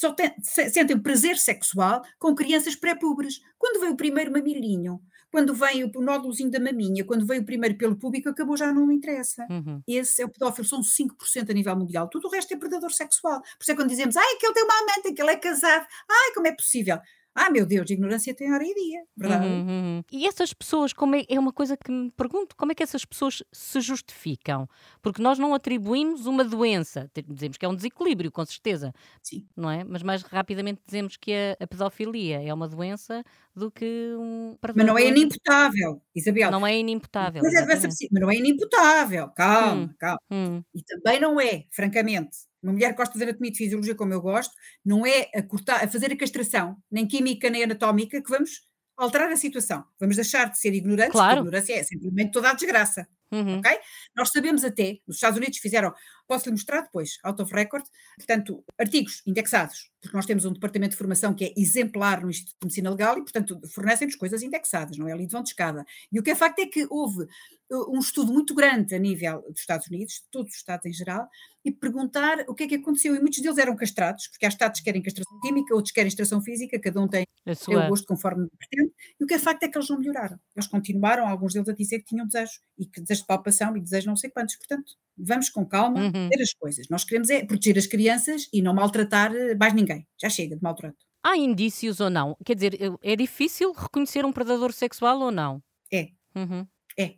[0.00, 3.42] só tem, sentem prazer sexual com crianças pré-pubres.
[3.58, 4.98] Quando vem o primeiro mamilinho,
[5.30, 8.90] quando vem o nódulozinho da maminha, quando vem o primeiro pelo público, acabou, já não
[8.90, 9.46] interessa.
[9.50, 9.82] Uhum.
[9.86, 12.08] Esse é o pedófilo, são 5% a nível mundial.
[12.08, 13.42] Tudo o resto é predador sexual.
[13.42, 15.86] Por isso é quando dizemos, ai, que ele tem uma amante, que ele é casado,
[16.10, 16.98] ai, como é possível?
[17.34, 19.46] Ah, meu Deus, ignorância tem hora e dia, verdade?
[19.46, 20.02] Uhum, uhum.
[20.10, 23.04] E essas pessoas, como é, é uma coisa que me pergunto, como é que essas
[23.04, 24.68] pessoas se justificam?
[25.00, 29.46] Porque nós não atribuímos uma doença, dizemos que é um desequilíbrio, com certeza, Sim.
[29.56, 29.84] não é?
[29.84, 33.22] Mas mais rapidamente dizemos que a, a pedofilia é uma doença
[33.54, 36.50] do que um Mas não é inimputável, Isabel.
[36.50, 37.42] Não é inimputável.
[37.44, 39.94] Mas, é, mas não é inimputável, calma, hum.
[39.98, 40.20] calma.
[40.30, 40.62] Hum.
[40.74, 44.12] E também não é, francamente, uma mulher que gosta de anatomia e de fisiologia como
[44.12, 48.30] eu gosto, não é a, cortar, a fazer a castração, nem química nem anatómica, que
[48.30, 48.62] vamos
[48.96, 49.84] alterar a situação.
[49.98, 51.28] Vamos deixar de ser ignorantes, claro.
[51.28, 53.08] porque a ignorância é simplesmente toda a desgraça.
[53.32, 53.58] Uhum.
[53.58, 53.78] Ok?
[54.14, 55.94] Nós sabemos até, nos Estados Unidos fizeram,
[56.30, 57.84] posso-lhe mostrar depois, out of record,
[58.16, 62.56] portanto, artigos indexados, porque nós temos um departamento de formação que é exemplar no Instituto
[62.60, 65.84] de Medicina Legal e, portanto, fornecem-nos coisas indexadas, não é ali de vão de escada.
[66.12, 69.42] E o que é facto é que houve uh, um estudo muito grande a nível
[69.42, 71.28] dos Estados Unidos, de todos os Estados em geral,
[71.64, 73.16] e perguntar o que é que aconteceu.
[73.16, 76.40] E muitos deles eram castrados, porque há Estados que querem castração química, outros querem extração
[76.40, 78.92] física, cada um tem, o gosto conforme pretende.
[79.18, 80.38] E o que é facto é que eles não melhoraram.
[80.56, 83.80] Eles continuaram, alguns deles a dizer que tinham desejo, e que desejo de palpação e
[83.80, 84.54] desejo não sei quantos.
[84.56, 84.92] Portanto,
[85.24, 86.28] vamos com calma uhum.
[86.28, 86.86] ver as coisas.
[86.88, 90.06] Nós queremos é proteger as crianças e não maltratar eh, mais ninguém.
[90.20, 90.98] Já chega de maltrato.
[91.22, 92.36] Há indícios ou não?
[92.44, 95.62] Quer dizer, é difícil reconhecer um predador sexual ou não?
[95.92, 96.08] É.
[96.34, 96.66] Uhum.
[96.98, 97.14] É.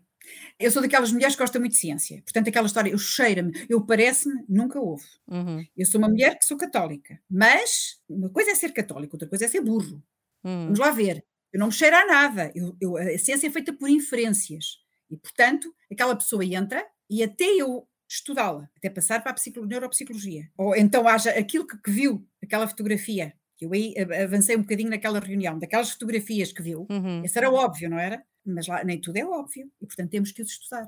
[0.58, 2.20] Eu sou daquelas mulheres que gostam muito de ciência.
[2.22, 5.04] Portanto, aquela história, eu cheira-me, eu parece-me, nunca houve.
[5.28, 5.64] Uhum.
[5.76, 7.20] Eu sou uma mulher que sou católica.
[7.30, 10.02] Mas uma coisa é ser católica, outra coisa é ser burro.
[10.44, 10.64] Uhum.
[10.64, 11.24] Vamos lá ver.
[11.52, 12.52] Eu não me cheiro a nada.
[12.54, 14.78] Eu, eu, a ciência é feita por inferências.
[15.10, 20.50] E, portanto, aquela pessoa entra e até eu estudá-la, até passar para a neuropsicologia.
[20.58, 24.90] Ou então haja aquilo que, que viu, aquela fotografia, que eu aí avancei um bocadinho
[24.90, 27.24] naquela reunião, daquelas fotografias que viu, Uhum.
[27.24, 28.22] esse era óbvio, não era?
[28.44, 30.86] Mas lá nem tudo é óbvio, e portanto temos que os estudar.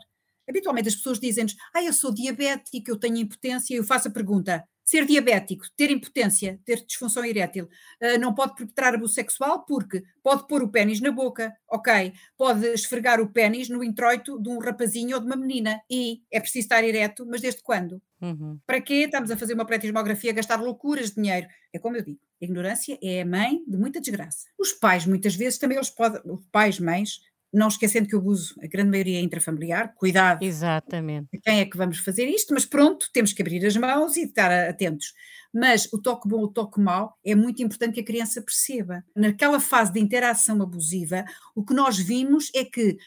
[0.48, 4.62] Habitualmente as pessoas dizem-nos, ah, eu sou diabético, eu tenho impotência, eu faço a pergunta,
[4.84, 10.46] ser diabético, ter impotência, ter disfunção erétil, uh, não pode perpetrar abuso sexual porque pode
[10.46, 15.16] pôr o pênis na boca, ok, pode esfregar o pênis no introito de um rapazinho
[15.16, 18.02] ou de uma menina e é preciso estar ereto, mas desde quando?
[18.20, 18.58] Uhum.
[18.66, 19.04] Para quê?
[19.04, 21.46] Estamos a fazer uma pré-tismografia, gastar loucuras de dinheiro.
[21.72, 24.46] É como eu digo, a ignorância é a mãe de muita desgraça.
[24.58, 27.20] Os pais, muitas vezes, também eles podem, os pais, mães,
[27.54, 30.42] não esquecendo que o abuso, a grande maioria é intrafamiliar, cuidado.
[30.44, 31.28] Exatamente.
[31.34, 32.52] A quem é que vamos fazer isto?
[32.52, 35.12] Mas pronto, temos que abrir as mãos e estar atentos.
[35.52, 39.04] Mas o toque bom, o toque mau, é muito importante que a criança perceba.
[39.14, 42.98] Naquela fase de interação abusiva, o que nós vimos é que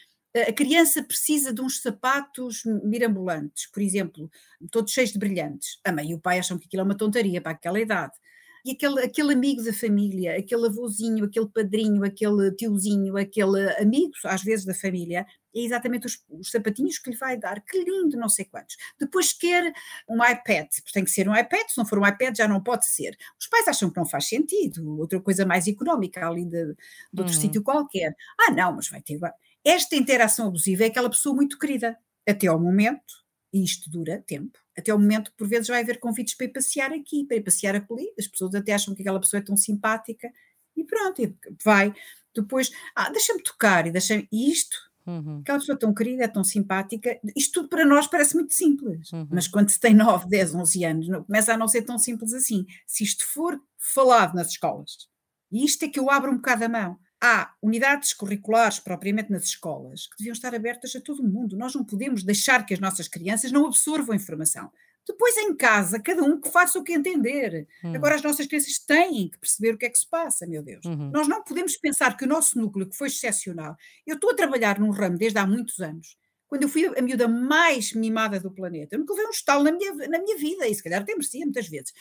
[0.47, 4.29] a criança precisa de uns sapatos mirambulantes, por exemplo,
[4.71, 5.79] todos cheios de brilhantes.
[5.83, 8.13] A mãe e o pai acham que aquilo é uma tontaria para aquela idade
[8.67, 14.43] e aquele, aquele amigo da família, aquele avôzinho, aquele padrinho, aquele tiozinho, aquele amigo, às
[14.43, 15.25] vezes, da família,
[15.55, 17.61] é exatamente os, os, sapatinhos que lhe vai dar.
[17.61, 18.75] Que lindo, não sei quantos.
[18.99, 19.71] Depois quer
[20.09, 22.85] um iPad, tem que ser um iPad, se não for um iPad já não pode
[22.85, 23.15] ser.
[23.39, 27.33] Os pais acham que não faz sentido, outra coisa mais económica ali de, de outro
[27.33, 27.41] uhum.
[27.41, 28.13] sítio qualquer.
[28.37, 29.17] Ah, não, mas vai ter.
[29.63, 33.26] Esta interação abusiva é aquela pessoa muito querida, até ao momento,
[33.57, 36.49] e isto dura tempo, até o momento que por vezes vai haver convites para ir
[36.53, 39.57] passear aqui, para ir passear ali, as pessoas até acham que aquela pessoa é tão
[39.57, 40.31] simpática,
[40.75, 41.93] e pronto, e vai.
[42.35, 45.39] Depois, ah, deixa-me tocar, e deixa e isto, Uhum.
[45.39, 49.27] aquela pessoa tão querida, é tão simpática, isto tudo para nós parece muito simples, Uhum.
[49.31, 52.33] mas quando se tem 9, 10, 11 anos, não, começa a não ser tão simples
[52.33, 52.65] assim.
[52.85, 55.07] Se isto for falado nas escolas,
[55.51, 59.43] e isto é que eu abro um bocado a mão, há unidades curriculares propriamente nas
[59.43, 61.57] escolas que deviam estar abertas a todo o mundo.
[61.57, 64.71] Nós não podemos deixar que as nossas crianças não absorvam informação.
[65.07, 67.65] Depois, em casa, cada um que faça o que entender.
[67.81, 67.95] Uhum.
[67.95, 70.83] Agora, as nossas crianças têm que perceber o que é que se passa, meu Deus.
[70.85, 71.11] Uhum.
[71.11, 73.75] Nós não podemos pensar que o nosso núcleo, que foi excepcional,
[74.05, 77.27] eu estou a trabalhar num ramo desde há muitos anos, quando eu fui a miúda
[77.27, 80.75] mais mimada do planeta, eu nunca levei um estalo na minha, na minha vida, e
[80.75, 81.93] se calhar até merecia muitas vezes,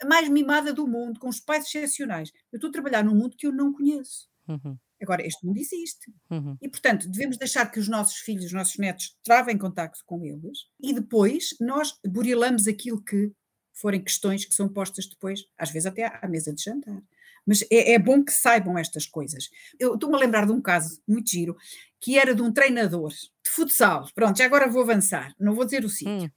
[0.00, 2.32] a mais mimada do mundo, com os pais excepcionais.
[2.52, 4.28] Eu estou a trabalhar num mundo que eu não conheço.
[4.48, 4.76] Uhum.
[5.00, 6.12] Agora, este mundo existe.
[6.30, 6.56] Uhum.
[6.60, 10.66] E, portanto, devemos deixar que os nossos filhos, os nossos netos, travem contacto com eles
[10.80, 13.32] e depois nós burilamos aquilo que
[13.74, 17.02] forem questões que são postas depois, às vezes até à mesa de jantar.
[17.46, 19.50] Mas é, é bom que saibam estas coisas.
[19.78, 21.56] Eu estou-me a lembrar de um caso muito giro,
[22.00, 24.08] que era de um treinador de futsal.
[24.14, 26.24] Pronto, já agora vou avançar, não vou dizer o sítio.
[26.24, 26.30] Hum.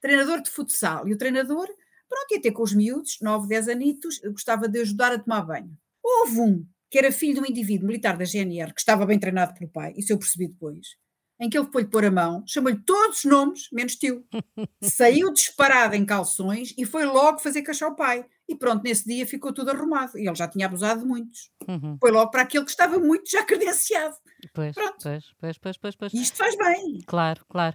[0.00, 1.06] Treinador de futsal.
[1.08, 1.66] E o treinador,
[2.08, 5.76] pronto, ia ter com os miúdos, 9, 10 anitos, gostava de ajudar a tomar banho.
[6.02, 9.52] Houve um que era filho de um indivíduo militar da GNR, que estava bem treinado
[9.52, 10.94] pelo pai, isso eu percebi depois,
[11.40, 14.24] em que ele foi-lhe pôr a mão, chamou-lhe todos os nomes, menos tio.
[14.80, 18.24] Saiu disparado em calções e foi logo fazer cachar o pai.
[18.48, 20.16] E pronto, nesse dia ficou tudo arrumado.
[20.16, 21.50] E ele já tinha abusado de muitos.
[21.66, 21.96] Uhum.
[21.98, 24.14] Foi logo para aquele que estava muito já credenciado.
[24.52, 24.96] Pois, Pronto.
[25.02, 26.14] pois, pois, pois, pois, pois.
[26.14, 27.00] E isto faz bem.
[27.06, 27.74] Claro, claro.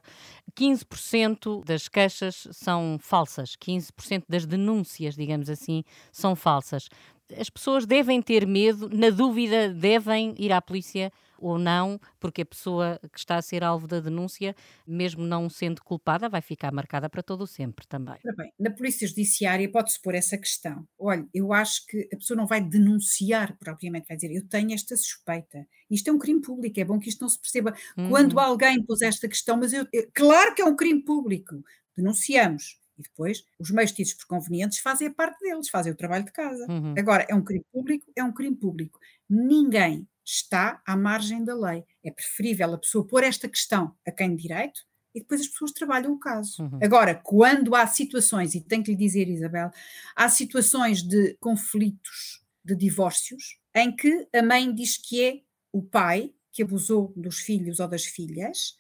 [0.58, 6.88] 15% das queixas são falsas, 15% das denúncias, digamos assim, são falsas.
[7.37, 12.45] As pessoas devem ter medo, na dúvida, devem ir à polícia ou não, porque a
[12.45, 17.09] pessoa que está a ser alvo da denúncia, mesmo não sendo culpada, vai ficar marcada
[17.09, 18.17] para todo o sempre também.
[18.35, 20.85] Bem, na Polícia Judiciária pode-se pôr essa questão.
[20.97, 24.97] Olha, eu acho que a pessoa não vai denunciar propriamente, vai dizer, eu tenho esta
[24.97, 25.65] suspeita.
[25.89, 27.73] Isto é um crime público, é bom que isto não se perceba.
[27.97, 28.09] Uhum.
[28.09, 31.63] Quando alguém pôs esta questão, mas eu, eu- claro que é um crime público,
[31.95, 32.77] denunciamos.
[32.99, 36.33] E depois, os meios tidos por convenientes fazem a parte deles, fazem o trabalho de
[36.33, 36.65] casa.
[36.69, 36.93] Uhum.
[36.97, 38.99] Agora, é um crime público, é um crime público.
[39.29, 41.83] Ninguém está à margem da lei.
[42.03, 44.81] É preferível a pessoa pôr esta questão a quem de direito
[45.15, 46.62] e depois as pessoas trabalham o caso.
[46.62, 46.79] Uhum.
[46.83, 49.71] Agora, quando há situações, e tenho que lhe dizer, Isabel,
[50.15, 56.33] há situações de conflitos, de divórcios, em que a mãe diz que é o pai
[56.51, 58.77] que abusou dos filhos ou das filhas,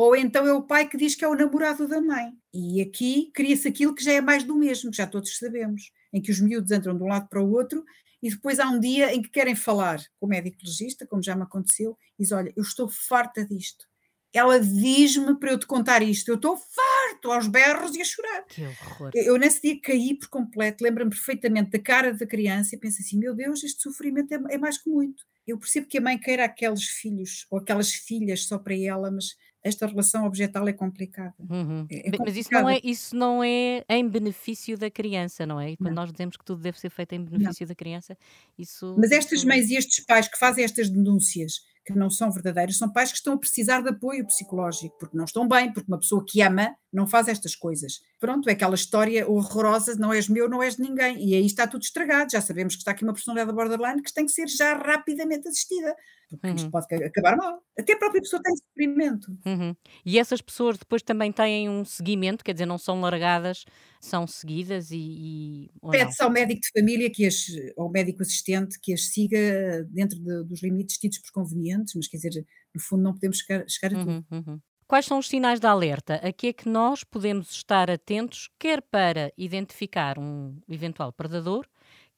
[0.00, 2.32] ou então é o pai que diz que é o namorado da mãe.
[2.54, 6.22] E aqui cria-se aquilo que já é mais do mesmo, que já todos sabemos, em
[6.22, 7.84] que os miúdos entram de um lado para o outro
[8.22, 11.36] e depois há um dia em que querem falar com o médico legista, como já
[11.36, 13.84] me aconteceu, e diz: Olha, eu estou farta disto.
[14.32, 18.44] Ela diz-me para eu te contar isto, eu estou farto aos berros e a chorar.
[18.46, 19.10] Que horror.
[19.12, 23.02] Eu, eu nesse dia caí por completo, lembro-me perfeitamente da cara da criança e penso
[23.02, 25.24] assim: meu Deus, este sofrimento é, é mais que muito.
[25.46, 29.34] Eu percebo que a mãe queira aqueles filhos ou aquelas filhas só para ela, mas
[29.62, 31.34] esta relação objetal é complicada.
[31.38, 31.86] Uhum.
[31.90, 35.72] É, é Mas isso não, é, isso não é em benefício da criança, não é?
[35.72, 36.02] E quando não.
[36.02, 37.68] nós dizemos que tudo deve ser feito em benefício não.
[37.68, 38.16] da criança,
[38.58, 38.94] isso.
[38.98, 42.90] Mas estas mães e estes pais que fazem estas denúncias que não são verdadeiros, são
[42.90, 46.24] pais que estão a precisar de apoio psicológico, porque não estão bem, porque uma pessoa
[46.26, 48.00] que ama não faz estas coisas.
[48.18, 51.66] Pronto, é aquela história horrorosa, não és meu, não és de ninguém, e aí está
[51.66, 54.76] tudo estragado, já sabemos que está aqui uma personalidade borderline que tem que ser já
[54.76, 55.94] rapidamente assistida,
[56.30, 56.54] porque uhum.
[56.54, 57.62] isto pode acabar mal.
[57.78, 59.30] Até a própria pessoa tem sofrimento.
[59.44, 59.74] Uhum.
[60.04, 63.64] E essas pessoas depois também têm um seguimento, quer dizer, não são largadas,
[64.00, 65.68] são seguidas e...
[65.82, 70.18] e Pede-se ao médico de família, que as, ao médico assistente, que as siga dentro
[70.18, 73.94] de, dos limites tidos por convenientes, mas quer dizer, no fundo não podemos chegar, chegar
[73.94, 74.10] a tudo.
[74.10, 74.60] Uhum, uhum.
[74.88, 76.16] Quais são os sinais de alerta?
[76.16, 81.64] A que é que nós podemos estar atentos, quer para identificar um eventual predador,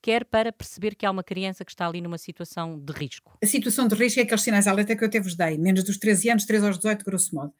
[0.01, 3.37] quer para perceber que há uma criança que está ali numa situação de risco?
[3.43, 5.85] A situação de risco é aqueles sinais de alerta que eu até vos dei, menos
[5.85, 7.53] dos 13 anos, 13 aos 18, grosso modo.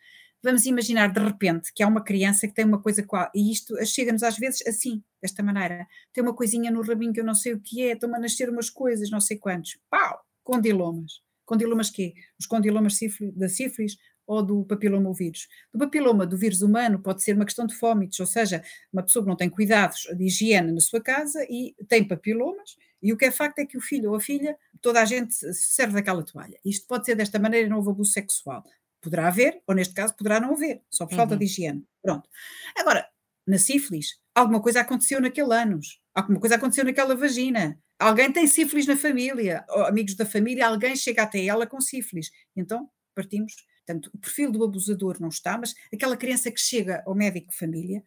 [0.43, 3.75] Vamos imaginar de repente que há uma criança que tem uma coisa qual, e isto
[3.87, 5.87] chega-nos às vezes assim, desta maneira.
[6.13, 8.51] Tem uma coisinha no rabinho que eu não sei o que é, estão a nascer
[8.51, 9.79] umas coisas, não sei quantos.
[9.89, 10.21] Pau!
[10.43, 11.21] Condilomas.
[11.45, 12.15] Condilomas quê?
[12.39, 12.99] Os condilomas
[13.35, 15.49] da sífilis ou do papiloma vírus.
[15.73, 19.25] Do papiloma do vírus humano pode ser uma questão de fómites, ou seja, uma pessoa
[19.25, 23.25] que não tem cuidados de higiene na sua casa e tem papilomas, e o que
[23.25, 26.59] é facto é que o filho ou a filha, toda a gente serve daquela toalha.
[26.65, 28.65] Isto pode ser desta maneira não houve abuso sexual.
[29.03, 31.39] Poderá haver, ou neste caso poderá não haver, só por falta uhum.
[31.39, 31.85] de higiene.
[32.01, 32.29] Pronto.
[32.77, 33.07] Agora,
[33.47, 38.87] na sífilis, alguma coisa aconteceu naquele anos, alguma coisa aconteceu naquela vagina, alguém tem sífilis
[38.87, 42.31] na família, amigos da família, alguém chega até ela com sífilis.
[42.57, 43.53] Então, partimos
[43.85, 47.57] Portanto, o perfil do abusador não está, mas aquela criança que chega ao médico de
[47.57, 48.03] família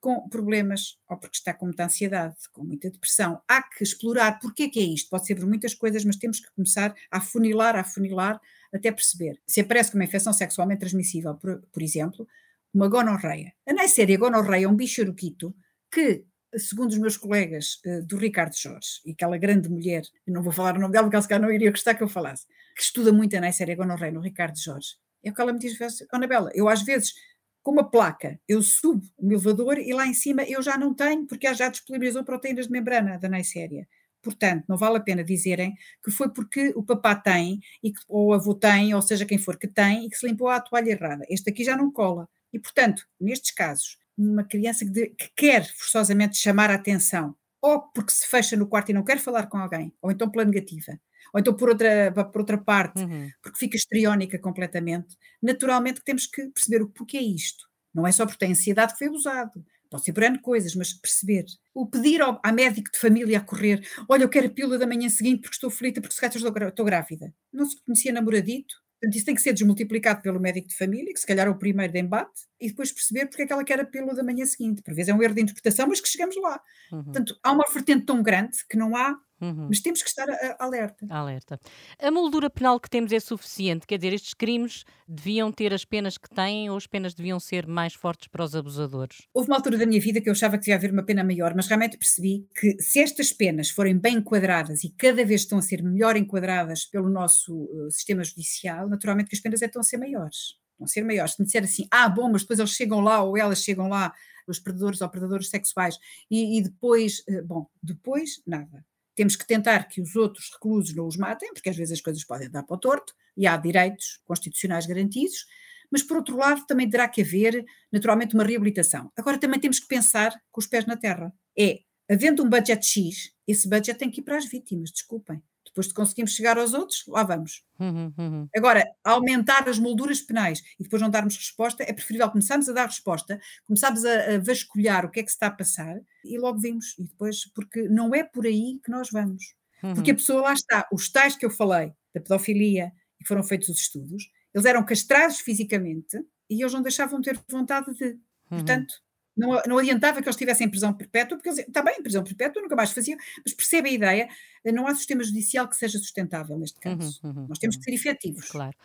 [0.00, 4.64] com problemas, ou porque está com muita ansiedade, com muita depressão, há que explorar porque
[4.64, 5.10] é que é isto.
[5.10, 8.40] Pode ser por muitas coisas, mas temos que começar a afunilar, a afunilar,
[8.72, 9.40] até perceber.
[9.46, 12.26] Se aparece como uma infecção sexualmente transmissível, por, por exemplo,
[12.72, 13.52] uma gonorreia.
[13.68, 15.54] A Neisseria gonorreia é um bicho bicharuquito
[15.92, 16.24] que
[16.56, 20.76] segundo os meus colegas uh, do Ricardo Jorge, e aquela grande mulher, não vou falar
[20.76, 23.12] o nome dela porque ela se calhar não iria gostar que eu falasse, que estuda
[23.12, 25.76] muito a Neisseria gonorreia no Ricardo Jorge, é o que ela me diz,
[26.10, 27.14] Anabela, eu às vezes,
[27.62, 31.26] com uma placa, eu subo o elevador e lá em cima eu já não tenho,
[31.26, 33.86] porque já disponibilizou proteínas de membrana da Neisseria.
[34.22, 38.28] Portanto, não vale a pena dizerem que foi porque o papá tem, e que, ou
[38.28, 40.90] o avô tem, ou seja, quem for que tem, e que se limpou a toalha
[40.90, 41.24] errada.
[41.28, 42.28] Este aqui já não cola.
[42.52, 47.80] E, portanto, nestes casos, uma criança que, de, que quer forçosamente chamar a atenção, ou
[47.94, 50.98] porque se fecha no quarto e não quer falar com alguém, ou então pela negativa,
[51.32, 53.30] ou então por outra, por outra parte, uhum.
[53.42, 57.68] porque fica estriónica completamente, naturalmente temos que perceber o porquê é isto.
[57.94, 60.92] Não é só porque tem ansiedade que foi abusado, pode ser por N coisas, mas
[60.92, 61.44] perceber.
[61.74, 64.86] O pedir ao, ao, médico de família a correr, olha, eu quero a pílula da
[64.86, 67.34] manhã seguinte porque estou aflita, porque se calhar estou, estou grávida.
[67.52, 71.18] Não se conhecia namoradito, Portanto, isso tem que ser desmultiplicado pelo médico de família, que
[71.18, 73.80] se calhar é o primeiro de embate, e depois perceber porque é que ela quer
[73.80, 74.82] a pílula da manhã seguinte.
[74.82, 76.60] Por vezes é um erro de interpretação, mas que chegamos lá.
[76.92, 77.04] Uhum.
[77.04, 79.68] Portanto, há uma vertente tão grande que não há Uhum.
[79.68, 81.06] Mas temos que estar alerta.
[81.08, 81.58] Alerta.
[81.98, 83.86] A moldura penal que temos é suficiente?
[83.86, 87.66] Quer dizer, estes crimes deviam ter as penas que têm ou as penas deviam ser
[87.66, 89.22] mais fortes para os abusadores?
[89.32, 91.54] Houve uma altura da minha vida que eu achava que devia haver uma pena maior,
[91.54, 95.62] mas realmente percebi que se estas penas forem bem enquadradas e cada vez estão a
[95.62, 99.84] ser melhor enquadradas pelo nosso uh, sistema judicial, naturalmente que as penas é estão a
[99.84, 100.58] ser maiores.
[100.78, 101.32] Vão ser maiores.
[101.32, 104.12] Se me disser assim, ah, bom, mas depois eles chegam lá ou elas chegam lá,
[104.46, 105.96] os predadores ou predadores sexuais,
[106.30, 108.84] e, e depois, uh, bom, depois nada
[109.20, 112.24] temos que tentar que os outros reclusos não os matem, porque às vezes as coisas
[112.24, 115.44] podem dar para o torto, e há direitos constitucionais garantidos,
[115.92, 119.12] mas por outro lado também terá que haver naturalmente uma reabilitação.
[119.14, 121.30] Agora também temos que pensar com os pés na terra.
[121.58, 121.80] É,
[122.10, 125.42] havendo um budget X, esse budget tem que ir para as vítimas, desculpem.
[125.64, 127.62] Depois de conseguirmos chegar aos outros, lá vamos.
[127.78, 128.48] Uhum, uhum.
[128.56, 132.86] Agora, aumentar as molduras penais e depois não darmos resposta, é preferível começarmos a dar
[132.86, 136.58] resposta, começarmos a, a vasculhar o que é que se está a passar e logo
[136.58, 136.98] vimos.
[136.98, 139.54] E depois, porque não é por aí que nós vamos.
[139.82, 139.94] Uhum.
[139.94, 143.68] Porque a pessoa lá está, os tais que eu falei, da pedofilia, e foram feitos
[143.68, 146.16] os estudos, eles eram castrados fisicamente
[146.48, 148.04] e eles não deixavam ter vontade de.
[148.04, 148.18] Uhum.
[148.48, 148.94] Portanto,
[149.36, 152.22] não, não adiantava que eles estivessem em prisão perpétua, porque eles, está bem, em prisão
[152.22, 154.28] perpétua, nunca mais faziam, mas percebe a ideia,
[154.66, 157.20] não há sistema judicial que seja sustentável neste uhum, caso.
[157.22, 158.50] Uhum, uhum, Nós temos que ser efetivos.
[158.50, 158.76] Claro.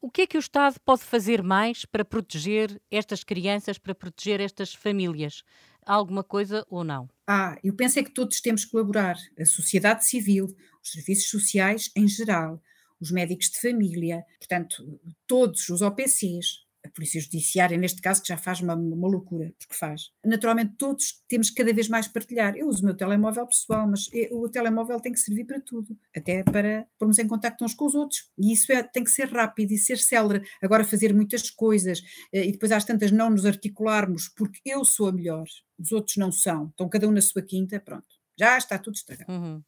[0.00, 4.40] O que é que o Estado pode fazer mais para proteger estas crianças, para proteger
[4.40, 5.42] estas famílias?
[5.84, 7.08] Há alguma coisa ou não?
[7.26, 9.16] Ah, eu penso é que todos temos que colaborar.
[9.38, 10.46] A sociedade civil,
[10.82, 12.62] os serviços sociais em geral,
[13.00, 18.36] os médicos de família, portanto, todos os OPCs, a Polícia Judiciária, neste caso, que já
[18.36, 20.10] faz uma, uma loucura, porque faz.
[20.24, 22.56] Naturalmente, todos temos cada vez mais partilhar.
[22.56, 26.42] Eu uso o meu telemóvel pessoal, mas o telemóvel tem que servir para tudo, até
[26.42, 28.30] para pormos em contacto uns com os outros.
[28.38, 30.46] E isso é, tem que ser rápido e ser célere.
[30.62, 35.08] Agora, fazer muitas coisas eh, e depois às tantas não nos articularmos porque eu sou
[35.08, 35.44] a melhor,
[35.78, 38.06] os outros não são, estão cada um na sua quinta, pronto.
[38.38, 39.32] Já está tudo estragado.
[39.32, 39.62] Uhum.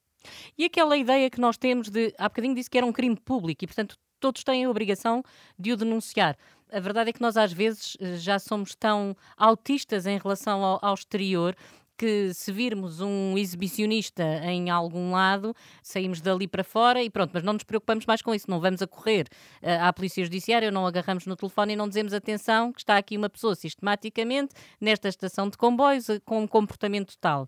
[0.57, 3.65] E aquela ideia que nós temos de, há bocadinho disse que era um crime público
[3.65, 5.25] e, portanto, todos têm a obrigação
[5.59, 6.37] de o denunciar.
[6.73, 10.79] A verdade é que nós às vezes eh, já somos tão autistas em relação ao,
[10.81, 11.57] ao exterior
[12.01, 17.43] que se virmos um exibicionista em algum lado, saímos dali para fora e pronto, mas
[17.43, 19.27] não nos preocupamos mais com isso, não vamos a correr
[19.63, 23.19] uh, à Polícia Judiciária, não agarramos no telefone e não dizemos atenção que está aqui
[23.19, 27.47] uma pessoa sistematicamente nesta estação de comboios uh, com um comportamento tal.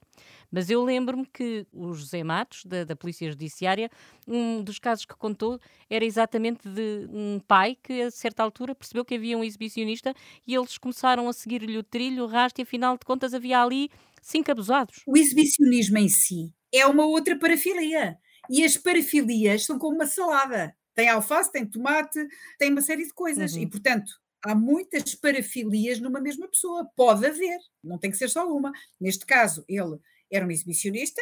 [0.51, 3.91] Mas eu lembro-me que o José Matos, da, da Polícia Judiciária,
[4.29, 9.03] um dos casos que contou era exatamente de um pai que a certa altura percebeu
[9.03, 10.13] que havia um exibicionista
[10.47, 13.91] e eles começaram a seguir-lhe o trilho, o rastro e afinal de contas havia ali
[14.23, 15.03] cinco abusados.
[15.07, 18.17] O exibicionismo em si é uma outra parafilia.
[18.49, 20.75] E as parafilias são como uma salada.
[20.95, 22.19] Tem alface, tem tomate,
[22.59, 23.55] tem uma série de coisas.
[23.55, 23.63] Uhum.
[23.63, 24.11] E, portanto,
[24.45, 26.89] há muitas parafilias numa mesma pessoa.
[26.97, 28.73] Pode haver, não tem que ser só uma.
[29.01, 29.99] Neste caso, ele
[30.31, 31.21] era um exibicionista,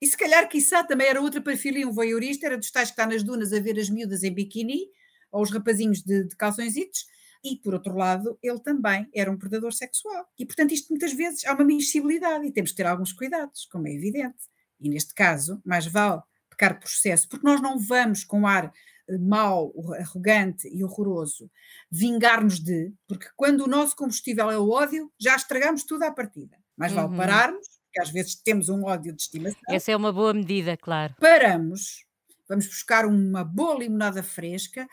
[0.00, 3.06] e se calhar, quiçá, também era outra parafilia, um voyeurista, era dos tais que está
[3.06, 4.86] nas dunas a ver as miúdas em biquíni,
[5.32, 7.06] ou os rapazinhos de, de calçõezitos,
[7.52, 10.26] e, por outro lado, ele também era um predador sexual.
[10.38, 13.86] E, portanto, isto muitas vezes há uma miscibilidade e temos que ter alguns cuidados, como
[13.86, 14.48] é evidente.
[14.80, 18.72] E neste caso, mais vale pecar por excesso, porque nós não vamos com ar
[19.08, 21.50] eh, mau, arrogante e horroroso
[21.90, 26.56] vingar-nos de, porque quando o nosso combustível é o ódio, já estragamos tudo à partida.
[26.76, 27.16] Mais vale uhum.
[27.16, 29.60] pararmos, porque às vezes temos um ódio de estimação.
[29.68, 31.14] Essa é uma boa medida, claro.
[31.20, 32.04] Paramos,
[32.48, 34.88] vamos buscar uma boa limonada fresca,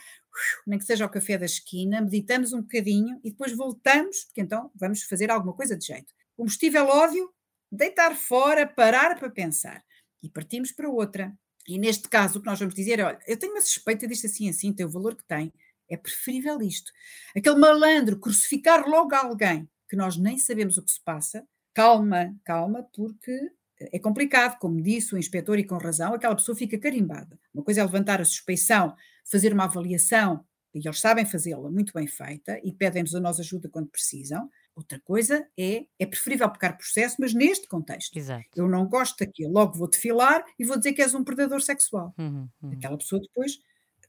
[0.65, 4.71] nem que seja ao café da esquina, meditamos um bocadinho e depois voltamos, porque então
[4.75, 6.13] vamos fazer alguma coisa de jeito.
[6.35, 7.31] Combustível ódio,
[7.71, 9.83] deitar fora, parar para pensar.
[10.21, 11.33] E partimos para outra.
[11.67, 14.27] E neste caso, o que nós vamos dizer é: olha, eu tenho uma suspeita disto
[14.27, 15.51] assim, assim, tem o valor que tem.
[15.89, 16.91] É preferível isto.
[17.35, 22.87] Aquele malandro crucificar logo alguém que nós nem sabemos o que se passa, calma, calma,
[22.95, 27.39] porque é complicado, como disse o inspetor, e com razão, aquela pessoa fica carimbada.
[27.53, 32.07] Uma coisa é levantar a suspeição, fazer uma avaliação, e eles sabem fazê-la muito bem
[32.07, 34.49] feita e pedem-nos a nós ajuda quando precisam.
[34.75, 38.17] Outra coisa é, é preferível pecar processo, mas neste contexto.
[38.17, 38.45] Exato.
[38.55, 42.13] Eu não gosto daquilo, logo vou defilar e vou dizer que és um predador sexual.
[42.17, 42.71] Uhum, uhum.
[42.71, 43.59] Aquela pessoa depois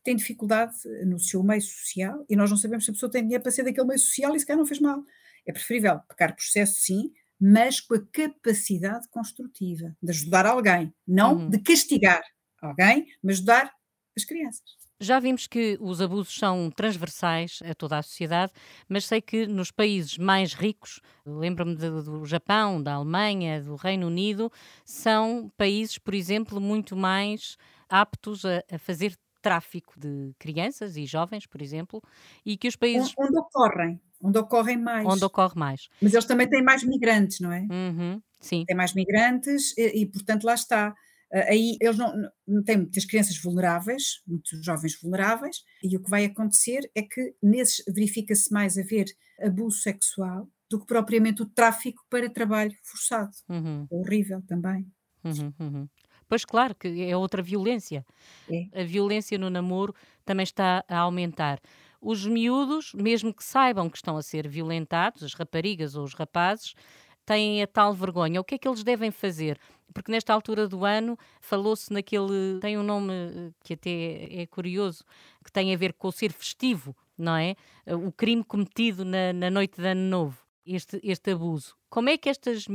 [0.03, 0.74] tem dificuldade
[1.07, 3.62] no seu meio social e nós não sabemos se a pessoa tem dinheiro para ser
[3.62, 5.03] daquele meio social e se calhar não fez mal.
[5.46, 11.50] É preferível pecar processo, sim, mas com a capacidade construtiva de ajudar alguém, não uhum.
[11.50, 12.22] de castigar
[12.61, 13.70] alguém, mas ajudar
[14.16, 14.84] as crianças.
[15.05, 18.53] Já vimos que os abusos são transversais a toda a sociedade,
[18.88, 24.51] mas sei que nos países mais ricos, lembro-me do Japão, da Alemanha, do Reino Unido,
[24.85, 27.57] são países, por exemplo, muito mais
[27.88, 32.01] aptos a, a fazer tráfico de crianças e jovens, por exemplo,
[32.47, 33.12] e que os países.
[33.19, 35.07] Onde ocorrem, onde ocorrem mais.
[35.07, 35.88] Onde ocorre mais.
[36.01, 37.61] Mas eles também têm mais migrantes, não é?
[37.71, 38.64] Uhum, sim.
[38.67, 40.95] Tem mais migrantes e, e, portanto, lá está.
[41.35, 42.14] Ah, aí eles não,
[42.47, 47.35] não têm muitas crianças vulneráveis, muitos jovens vulneráveis, e o que vai acontecer é que
[47.42, 49.07] nesses verifica-se mais haver
[49.40, 53.33] abuso sexual do que propriamente o tráfico para trabalho forçado.
[53.49, 53.87] Uhum.
[53.90, 54.87] É horrível também.
[55.25, 55.88] Uhum, uhum.
[56.29, 58.05] Pois claro, que é outra violência.
[58.51, 58.83] É.
[58.83, 59.94] A violência no namoro
[60.25, 61.61] também está a aumentar.
[62.01, 66.75] Os miúdos, mesmo que saibam que estão a ser violentados, as raparigas ou os rapazes,
[67.25, 68.40] têm a tal vergonha.
[68.40, 69.59] O que é que eles devem fazer?
[69.92, 72.59] Porque nesta altura do ano falou-se naquele.
[72.61, 75.05] tem um nome eh, que até é curioso,
[75.44, 77.55] que tem a ver com o ser festivo, não é?
[77.87, 81.77] O crime cometido na, na noite de Ano Novo este, este abuso.
[81.88, 82.66] Como é que estas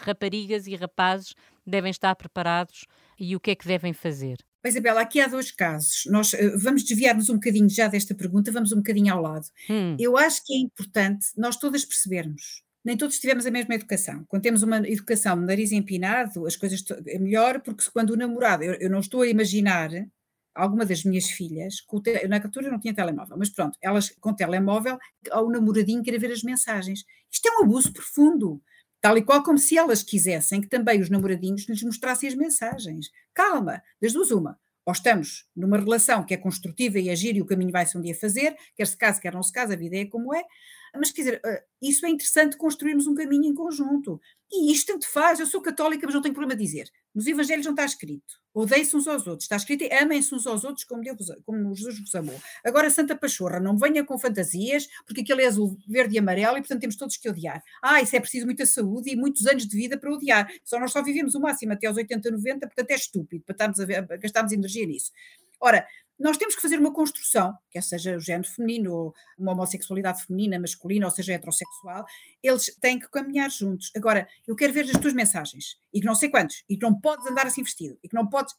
[0.00, 1.34] raparigas e rapazes
[1.66, 2.86] devem estar preparados
[3.18, 4.38] e o que é que devem fazer?
[4.64, 6.02] Isabela, aqui há dois casos.
[6.06, 9.46] Nós uh, vamos desviar-nos um bocadinho já desta pergunta, vamos um bocadinho ao lado.
[9.70, 9.96] Hum.
[9.98, 12.62] Eu acho que é importante nós todas percebermos.
[12.88, 14.24] Nem todos tivemos a mesma educação.
[14.26, 18.64] Quando temos uma educação de nariz empinado, as coisas é melhor, porque quando o namorado,
[18.64, 19.90] eu, eu não estou a imaginar
[20.54, 24.96] alguma das minhas filhas, te, na altura não tinha telemóvel, mas pronto, elas com telemóvel,
[25.30, 27.04] ao namoradinho querer ver as mensagens.
[27.30, 28.58] Isto é um abuso profundo,
[29.02, 33.10] tal e qual como se elas quisessem que também os namoradinhos lhes mostrassem as mensagens.
[33.34, 34.58] Calma, das duas uma.
[34.86, 38.14] Ou estamos numa relação que é construtiva e agir e o caminho vai-se um dia
[38.14, 40.42] fazer, quer se case, quer não se case, a vida é como é,
[40.96, 44.20] Mas quer dizer, eh, isso é interessante construirmos um caminho em conjunto.
[44.50, 45.40] E isto tanto faz.
[45.40, 46.90] Eu sou católica, mas não tenho problema a dizer.
[47.14, 48.40] Nos Evangelhos não está escrito.
[48.54, 49.44] Odeiem-se uns aos outros.
[49.44, 52.40] Está escrito amem-se uns aos outros como, Deus, como Jesus vos amou.
[52.64, 56.60] Agora, Santa Pachorra, não venha com fantasias, porque aquele é azul, verde e amarelo e,
[56.60, 57.62] portanto, temos todos que odiar.
[57.82, 60.50] Ah, isso é preciso muita saúde e muitos anos de vida para odiar.
[60.64, 64.52] Só nós só vivemos o máximo até aos 80, 90, portanto é estúpido para gastarmos
[64.52, 65.12] energia nisso.
[65.60, 65.86] Ora,
[66.18, 70.58] nós temos que fazer uma construção, quer seja o género feminino, ou uma homossexualidade feminina,
[70.58, 72.04] masculina, ou seja, heterossexual,
[72.42, 73.90] eles têm que caminhar juntos.
[73.96, 76.98] Agora, eu quero ver as tuas mensagens, e que não sei quantos, e que não
[76.98, 78.54] podes andar assim vestido, e que não podes.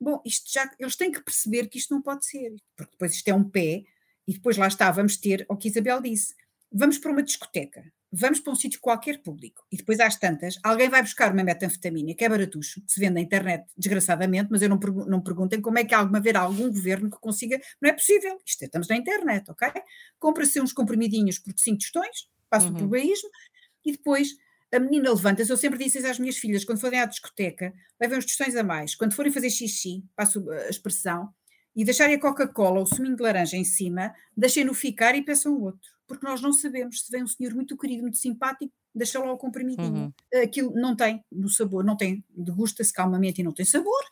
[0.00, 3.28] Bom, isto já, eles têm que perceber que isto não pode ser, porque depois isto
[3.28, 3.84] é um pé,
[4.26, 6.34] e depois lá está, vamos ter o que Isabel disse.
[6.72, 7.84] Vamos para uma discoteca,
[8.16, 12.14] vamos para um sítio qualquer público e depois às tantas, alguém vai buscar uma metanfetamina
[12.14, 15.60] que é baratucho, que se vende na internet desgraçadamente, mas eu não, não me perguntem
[15.60, 18.66] como é que há alguma haver algum governo que consiga, não é possível, isto é,
[18.66, 19.68] estamos na internet, ok?
[20.18, 22.74] Compra-se uns comprimidinhos por 5 tostões, passa uhum.
[22.74, 23.28] o probaísmo
[23.84, 24.36] e depois
[24.72, 28.26] a menina levanta-se, eu sempre disse às minhas filhas, quando forem à discoteca, levem uns
[28.26, 31.32] tostões a mais, quando forem fazer xixi, passo a expressão,
[31.74, 35.54] e deixarem a Coca-Cola ou o suminho de laranja em cima, deixem-no ficar e peçam
[35.54, 39.18] o outro porque nós não sabemos se vem um senhor muito querido, muito simpático, deixa
[39.18, 40.12] lá o comprimidinho.
[40.32, 40.42] Uhum.
[40.42, 44.02] Aquilo não tem no sabor, não tem, degusta-se calmamente e não tem sabor,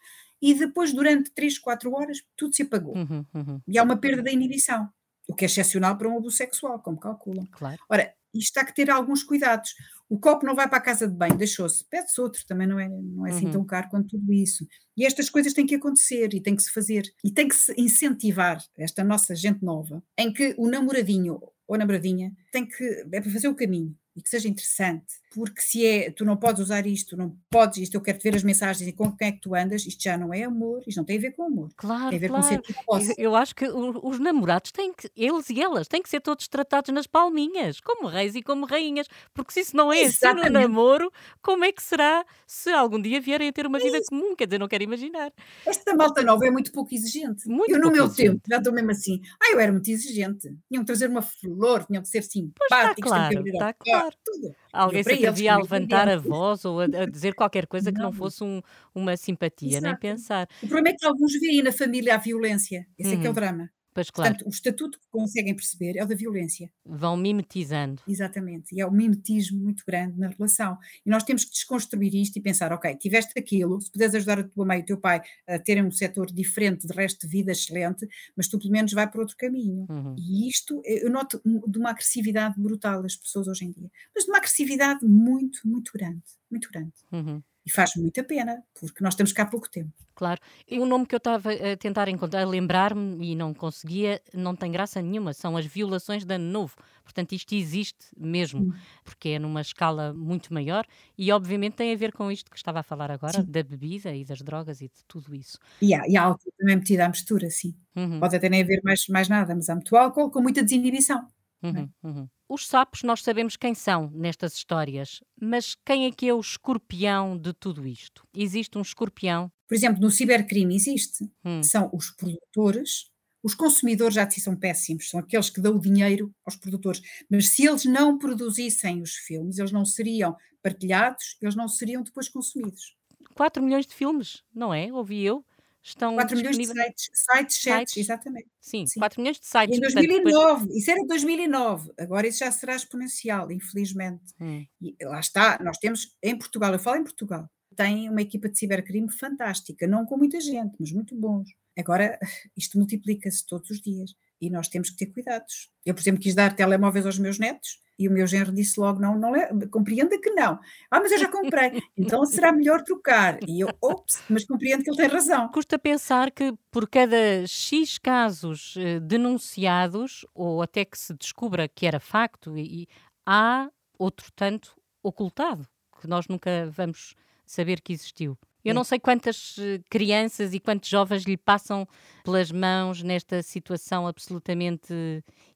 [0.40, 2.96] e depois, durante 3, 4 horas, tudo se apagou.
[2.96, 3.60] Uhum, uhum.
[3.68, 4.88] E há uma perda da inibição,
[5.28, 7.46] o que é excepcional para um abuso sexual, como calculam.
[7.52, 7.80] Claro.
[7.88, 9.74] Ora, isto há que ter alguns cuidados.
[10.12, 12.86] O copo não vai para a casa de banho, deixou-se, pede-se outro, também não é,
[12.86, 13.52] não é assim uhum.
[13.52, 14.68] tão caro quanto tudo isso.
[14.94, 17.10] E estas coisas têm que acontecer e têm que se fazer.
[17.24, 22.30] E tem que se incentivar esta nossa gente nova, em que o namoradinho ou namoradinha
[22.52, 26.24] tem que, é para fazer o caminho e que seja interessante, porque se é, tu
[26.24, 29.28] não podes usar isto, não podes isto, eu quero ver as mensagens e com quem
[29.28, 31.44] é que tu andas, isto já não é amor, isto não tem a ver com
[31.44, 31.70] amor.
[31.76, 32.42] Claro, tem a ver claro.
[32.42, 33.14] com ser posse.
[33.16, 36.46] Eu, eu acho que os namorados têm que, eles e elas, têm que ser todos
[36.48, 40.46] tratados nas palminhas, como reis e como rainhas, porque se isso não é Exatamente.
[40.46, 41.10] assim no namoro,
[41.40, 44.10] como é que será se algum dia vierem a ter uma vida isso.
[44.10, 44.36] comum?
[44.36, 45.32] Quer dizer, não quero imaginar.
[45.66, 47.48] Esta malta nova é muito pouco exigente.
[47.48, 48.32] Muito eu no meu exigente.
[48.32, 51.84] tempo, já estou mesmo assim, ah, eu era muito exigente, tinham que trazer uma flor,
[51.84, 54.16] tinham que ser simpáticos, pois está claro, está claro.
[54.24, 54.54] tudo.
[54.72, 58.12] Alguém se atrevia a levantar a voz ou a, a dizer qualquer coisa que não
[58.12, 58.62] fosse um,
[58.94, 59.84] uma simpatia, Exato.
[59.84, 60.48] nem pensar.
[60.62, 62.86] O problema é que alguns veem na família a violência.
[62.98, 63.34] Esse é que é o uhum.
[63.34, 63.70] drama.
[63.94, 64.30] Pois claro.
[64.30, 66.70] Portanto, o estatuto que conseguem perceber é o da violência.
[66.84, 68.02] Vão mimetizando.
[68.08, 68.74] Exatamente.
[68.74, 70.78] E é um mimetismo muito grande na relação.
[71.04, 74.44] E nós temos que desconstruir isto e pensar, ok, tiveste aquilo, se puderes ajudar a
[74.44, 77.52] tua mãe e o teu pai a terem um setor diferente de resto de vida
[77.52, 79.86] excelente, mas tu pelo menos vai para outro caminho.
[79.88, 80.16] Uhum.
[80.18, 83.90] E isto, eu noto de uma agressividade brutal das pessoas hoje em dia.
[84.14, 86.22] Mas de uma agressividade muito, muito grande.
[86.50, 86.92] Muito grande.
[87.10, 87.42] Uhum.
[87.64, 89.92] E faz muita pena, porque nós estamos cá há pouco tempo.
[90.14, 90.40] Claro.
[90.68, 94.70] E o nome que eu estava a tentar encontrar, lembrar-me e não conseguia, não tem
[94.70, 96.76] graça nenhuma, são as violações de ano novo.
[97.04, 98.78] Portanto, isto existe mesmo, Sim.
[99.04, 100.84] porque é numa escala muito maior
[101.16, 103.50] e, obviamente, tem a ver com isto que estava a falar agora, sim.
[103.50, 105.58] da bebida e das drogas e de tudo isso.
[105.80, 107.74] E há, e há álcool também metido à mistura, sim.
[107.96, 108.20] Uhum.
[108.20, 111.26] Pode até nem haver mais, mais nada, mas há muito álcool com muita desinibição.
[111.62, 112.28] Uhum, uhum.
[112.54, 117.34] Os sapos nós sabemos quem são nestas histórias, mas quem é que é o escorpião
[117.38, 118.28] de tudo isto?
[118.36, 119.50] Existe um escorpião?
[119.66, 121.24] Por exemplo, no cibercrime existe.
[121.42, 121.62] Hum.
[121.62, 123.06] São os produtores,
[123.42, 127.00] os consumidores já são péssimos, são aqueles que dão o dinheiro aos produtores.
[127.30, 132.28] Mas se eles não produzissem os filmes, eles não seriam partilhados, eles não seriam depois
[132.28, 132.94] consumidos.
[133.34, 134.92] 4 milhões de filmes, não é?
[134.92, 135.42] Ouvi eu
[135.82, 138.48] estão 4 milhões de sites, sites, sites, exatamente.
[138.60, 139.76] Sim, Sim, 4 milhões de sites.
[139.76, 140.76] Em 2009, depois...
[140.76, 144.32] isso era 2009, agora isso já será exponencial, infelizmente.
[144.40, 144.64] Hum.
[144.80, 148.58] E lá está, nós temos em Portugal, eu falo em Portugal, tem uma equipa de
[148.58, 151.48] cibercrime fantástica, não com muita gente, mas muito bons.
[151.76, 152.18] Agora,
[152.56, 155.70] isto multiplica-se todos os dias e nós temos que ter cuidados.
[155.86, 159.00] Eu, por exemplo, quis dar telemóveis aos meus netos e o meu genro disse logo:
[159.00, 159.32] não, não
[159.70, 160.58] compreenda que não.
[160.90, 163.38] Ah, mas eu já comprei, então será melhor trocar.
[163.46, 165.48] E eu, ops, mas compreendo que ele tem razão.
[165.52, 171.86] Custa pensar que por cada X casos eh, denunciados, ou até que se descubra que
[171.86, 172.88] era facto, e,
[173.24, 174.74] há outro tanto
[175.04, 175.68] ocultado,
[176.00, 177.14] que nós nunca vamos
[177.46, 178.36] saber que existiu.
[178.64, 181.86] Eu não sei quantas eh, crianças e quantos jovens lhe passam
[182.24, 184.94] pelas mãos nesta situação absolutamente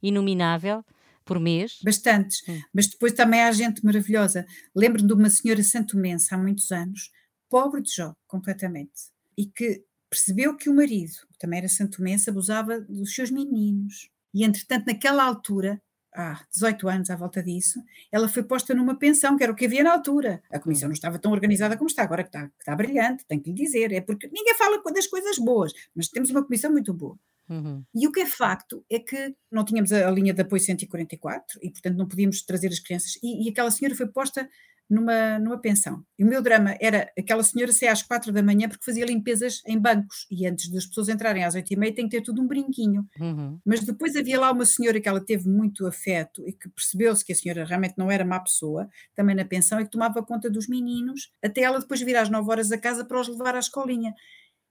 [0.03, 0.85] inominável
[1.25, 1.79] por mês?
[1.83, 2.43] Bastantes,
[2.73, 4.47] mas depois também há gente maravilhosa.
[4.75, 7.11] Lembro-me de uma senhora santomense há muitos anos,
[7.49, 12.81] pobre de Jó, completamente, e que percebeu que o marido, que também era santomense, abusava
[12.81, 14.09] dos seus meninos.
[14.33, 15.81] E entretanto, naquela altura,
[16.17, 19.67] há 18 anos à volta disso, ela foi posta numa pensão, que era o que
[19.67, 20.43] havia na altura.
[20.51, 23.43] A comissão não estava tão organizada como está, agora que está, que está brilhante, tenho
[23.43, 23.93] que lhe dizer.
[23.93, 27.19] É porque ninguém fala das coisas boas, mas temos uma comissão muito boa.
[27.49, 27.85] Uhum.
[27.95, 31.61] E o que é facto é que não tínhamos a, a, linha de apoio 144
[31.63, 33.13] e, portanto, não podíamos trazer as crianças.
[33.23, 34.49] E, e aquela senhora foi posta
[34.89, 36.05] numa, numa pensão.
[36.19, 39.63] E o meu drama era aquela senhora sair às quatro da manhã porque fazia limpezas
[39.67, 42.41] em bancos e antes das pessoas entrarem às oito e meia tem que ter tudo
[42.41, 43.07] um brinquinho.
[43.21, 43.59] Uhum.
[43.65, 47.33] Mas depois havia lá uma senhora que ela teve muito afeto e que percebeu-se que
[47.33, 50.69] a senhora realmente não era má pessoa, também na pensão, e que tomava conta dos
[50.69, 54.15] meninos, até ela depois vir às nove horas a casa para os levar à escolinha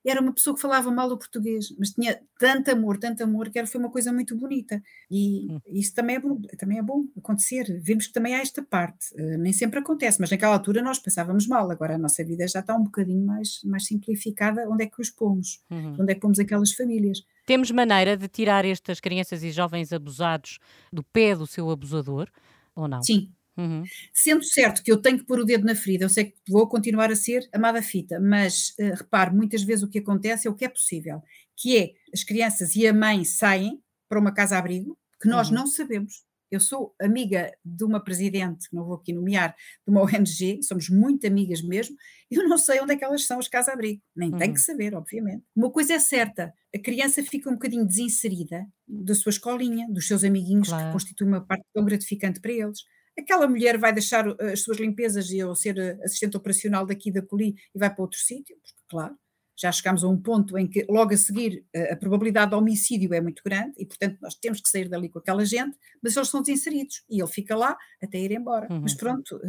[0.05, 3.57] era uma pessoa que falava mal o português, mas tinha tanto amor, tanto amor, que
[3.57, 4.81] era, foi uma coisa muito bonita.
[5.09, 5.59] E hum.
[5.73, 7.65] isso também é, bom, também é bom acontecer.
[7.81, 9.13] Vemos que também há esta parte.
[9.15, 11.69] Uh, nem sempre acontece, mas naquela altura nós pensávamos mal.
[11.71, 14.69] Agora a nossa vida já está um bocadinho mais, mais simplificada.
[14.69, 15.63] Onde é que os pomos?
[15.69, 15.97] Uhum.
[15.99, 17.23] Onde é que pomos aquelas famílias?
[17.45, 20.59] Temos maneira de tirar estas crianças e jovens abusados
[20.91, 22.29] do pé do seu abusador,
[22.75, 23.01] ou não?
[23.03, 23.83] Sim, Uhum.
[24.13, 26.67] Sendo certo que eu tenho que pôr o dedo na ferida, eu sei que vou
[26.67, 30.55] continuar a ser amada fita, mas uh, repare, muitas vezes o que acontece é o
[30.55, 31.21] que é possível,
[31.55, 35.55] que é as crianças e a mãe saem para uma casa-abrigo, que nós uhum.
[35.55, 36.25] não sabemos.
[36.51, 41.25] Eu sou amiga de uma presidente, não vou aqui nomear, de uma ONG, somos muito
[41.25, 41.95] amigas mesmo,
[42.29, 44.37] eu não sei onde é que elas são, as casa-abrigo, nem uhum.
[44.37, 45.43] tenho que saber, obviamente.
[45.55, 50.23] Uma coisa é certa, a criança fica um bocadinho desinserida da sua escolinha, dos seus
[50.23, 50.85] amiguinhos, claro.
[50.85, 52.83] que constitui uma parte tão gratificante para eles
[53.17, 57.11] aquela mulher vai deixar uh, as suas limpezas e eu ser uh, assistente operacional daqui
[57.11, 59.15] da Coli e vai para outro sítio, porque, claro,
[59.57, 63.13] já chegámos a um ponto em que logo a seguir uh, a probabilidade de homicídio
[63.13, 66.29] é muito grande e, portanto, nós temos que sair dali com aquela gente, mas eles
[66.29, 68.71] são desinseridos e ele fica lá até ir embora.
[68.71, 68.81] Uhum.
[68.81, 69.39] Mas pronto,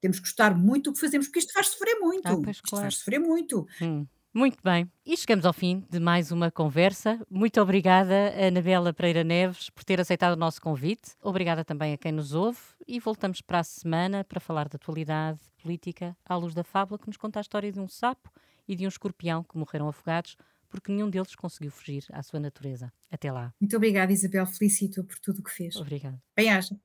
[0.00, 2.26] temos que gostar muito do que fazemos, porque isto faz sofrer muito.
[2.26, 2.84] Ah, pois, isto claro.
[2.84, 3.66] faz sofrer muito.
[3.82, 4.06] Hum.
[4.32, 4.88] Muito bem.
[5.04, 7.20] E chegamos ao fim de mais uma conversa.
[7.28, 11.16] Muito obrigada, Anabela Pereira Neves, por ter aceitado o nosso convite.
[11.20, 15.40] Obrigada também a quem nos ouve e voltamos para a semana para falar da atualidade
[15.60, 18.30] política à luz da fábula que nos conta a história de um sapo
[18.68, 20.36] e de um escorpião que morreram afogados
[20.68, 22.92] porque nenhum deles conseguiu fugir à sua natureza.
[23.10, 23.52] Até lá.
[23.60, 24.46] Muito obrigada, Isabel.
[24.46, 25.74] Felicito por tudo o que fez.
[25.74, 26.22] Obrigada.
[26.36, 26.76] Bem-aja.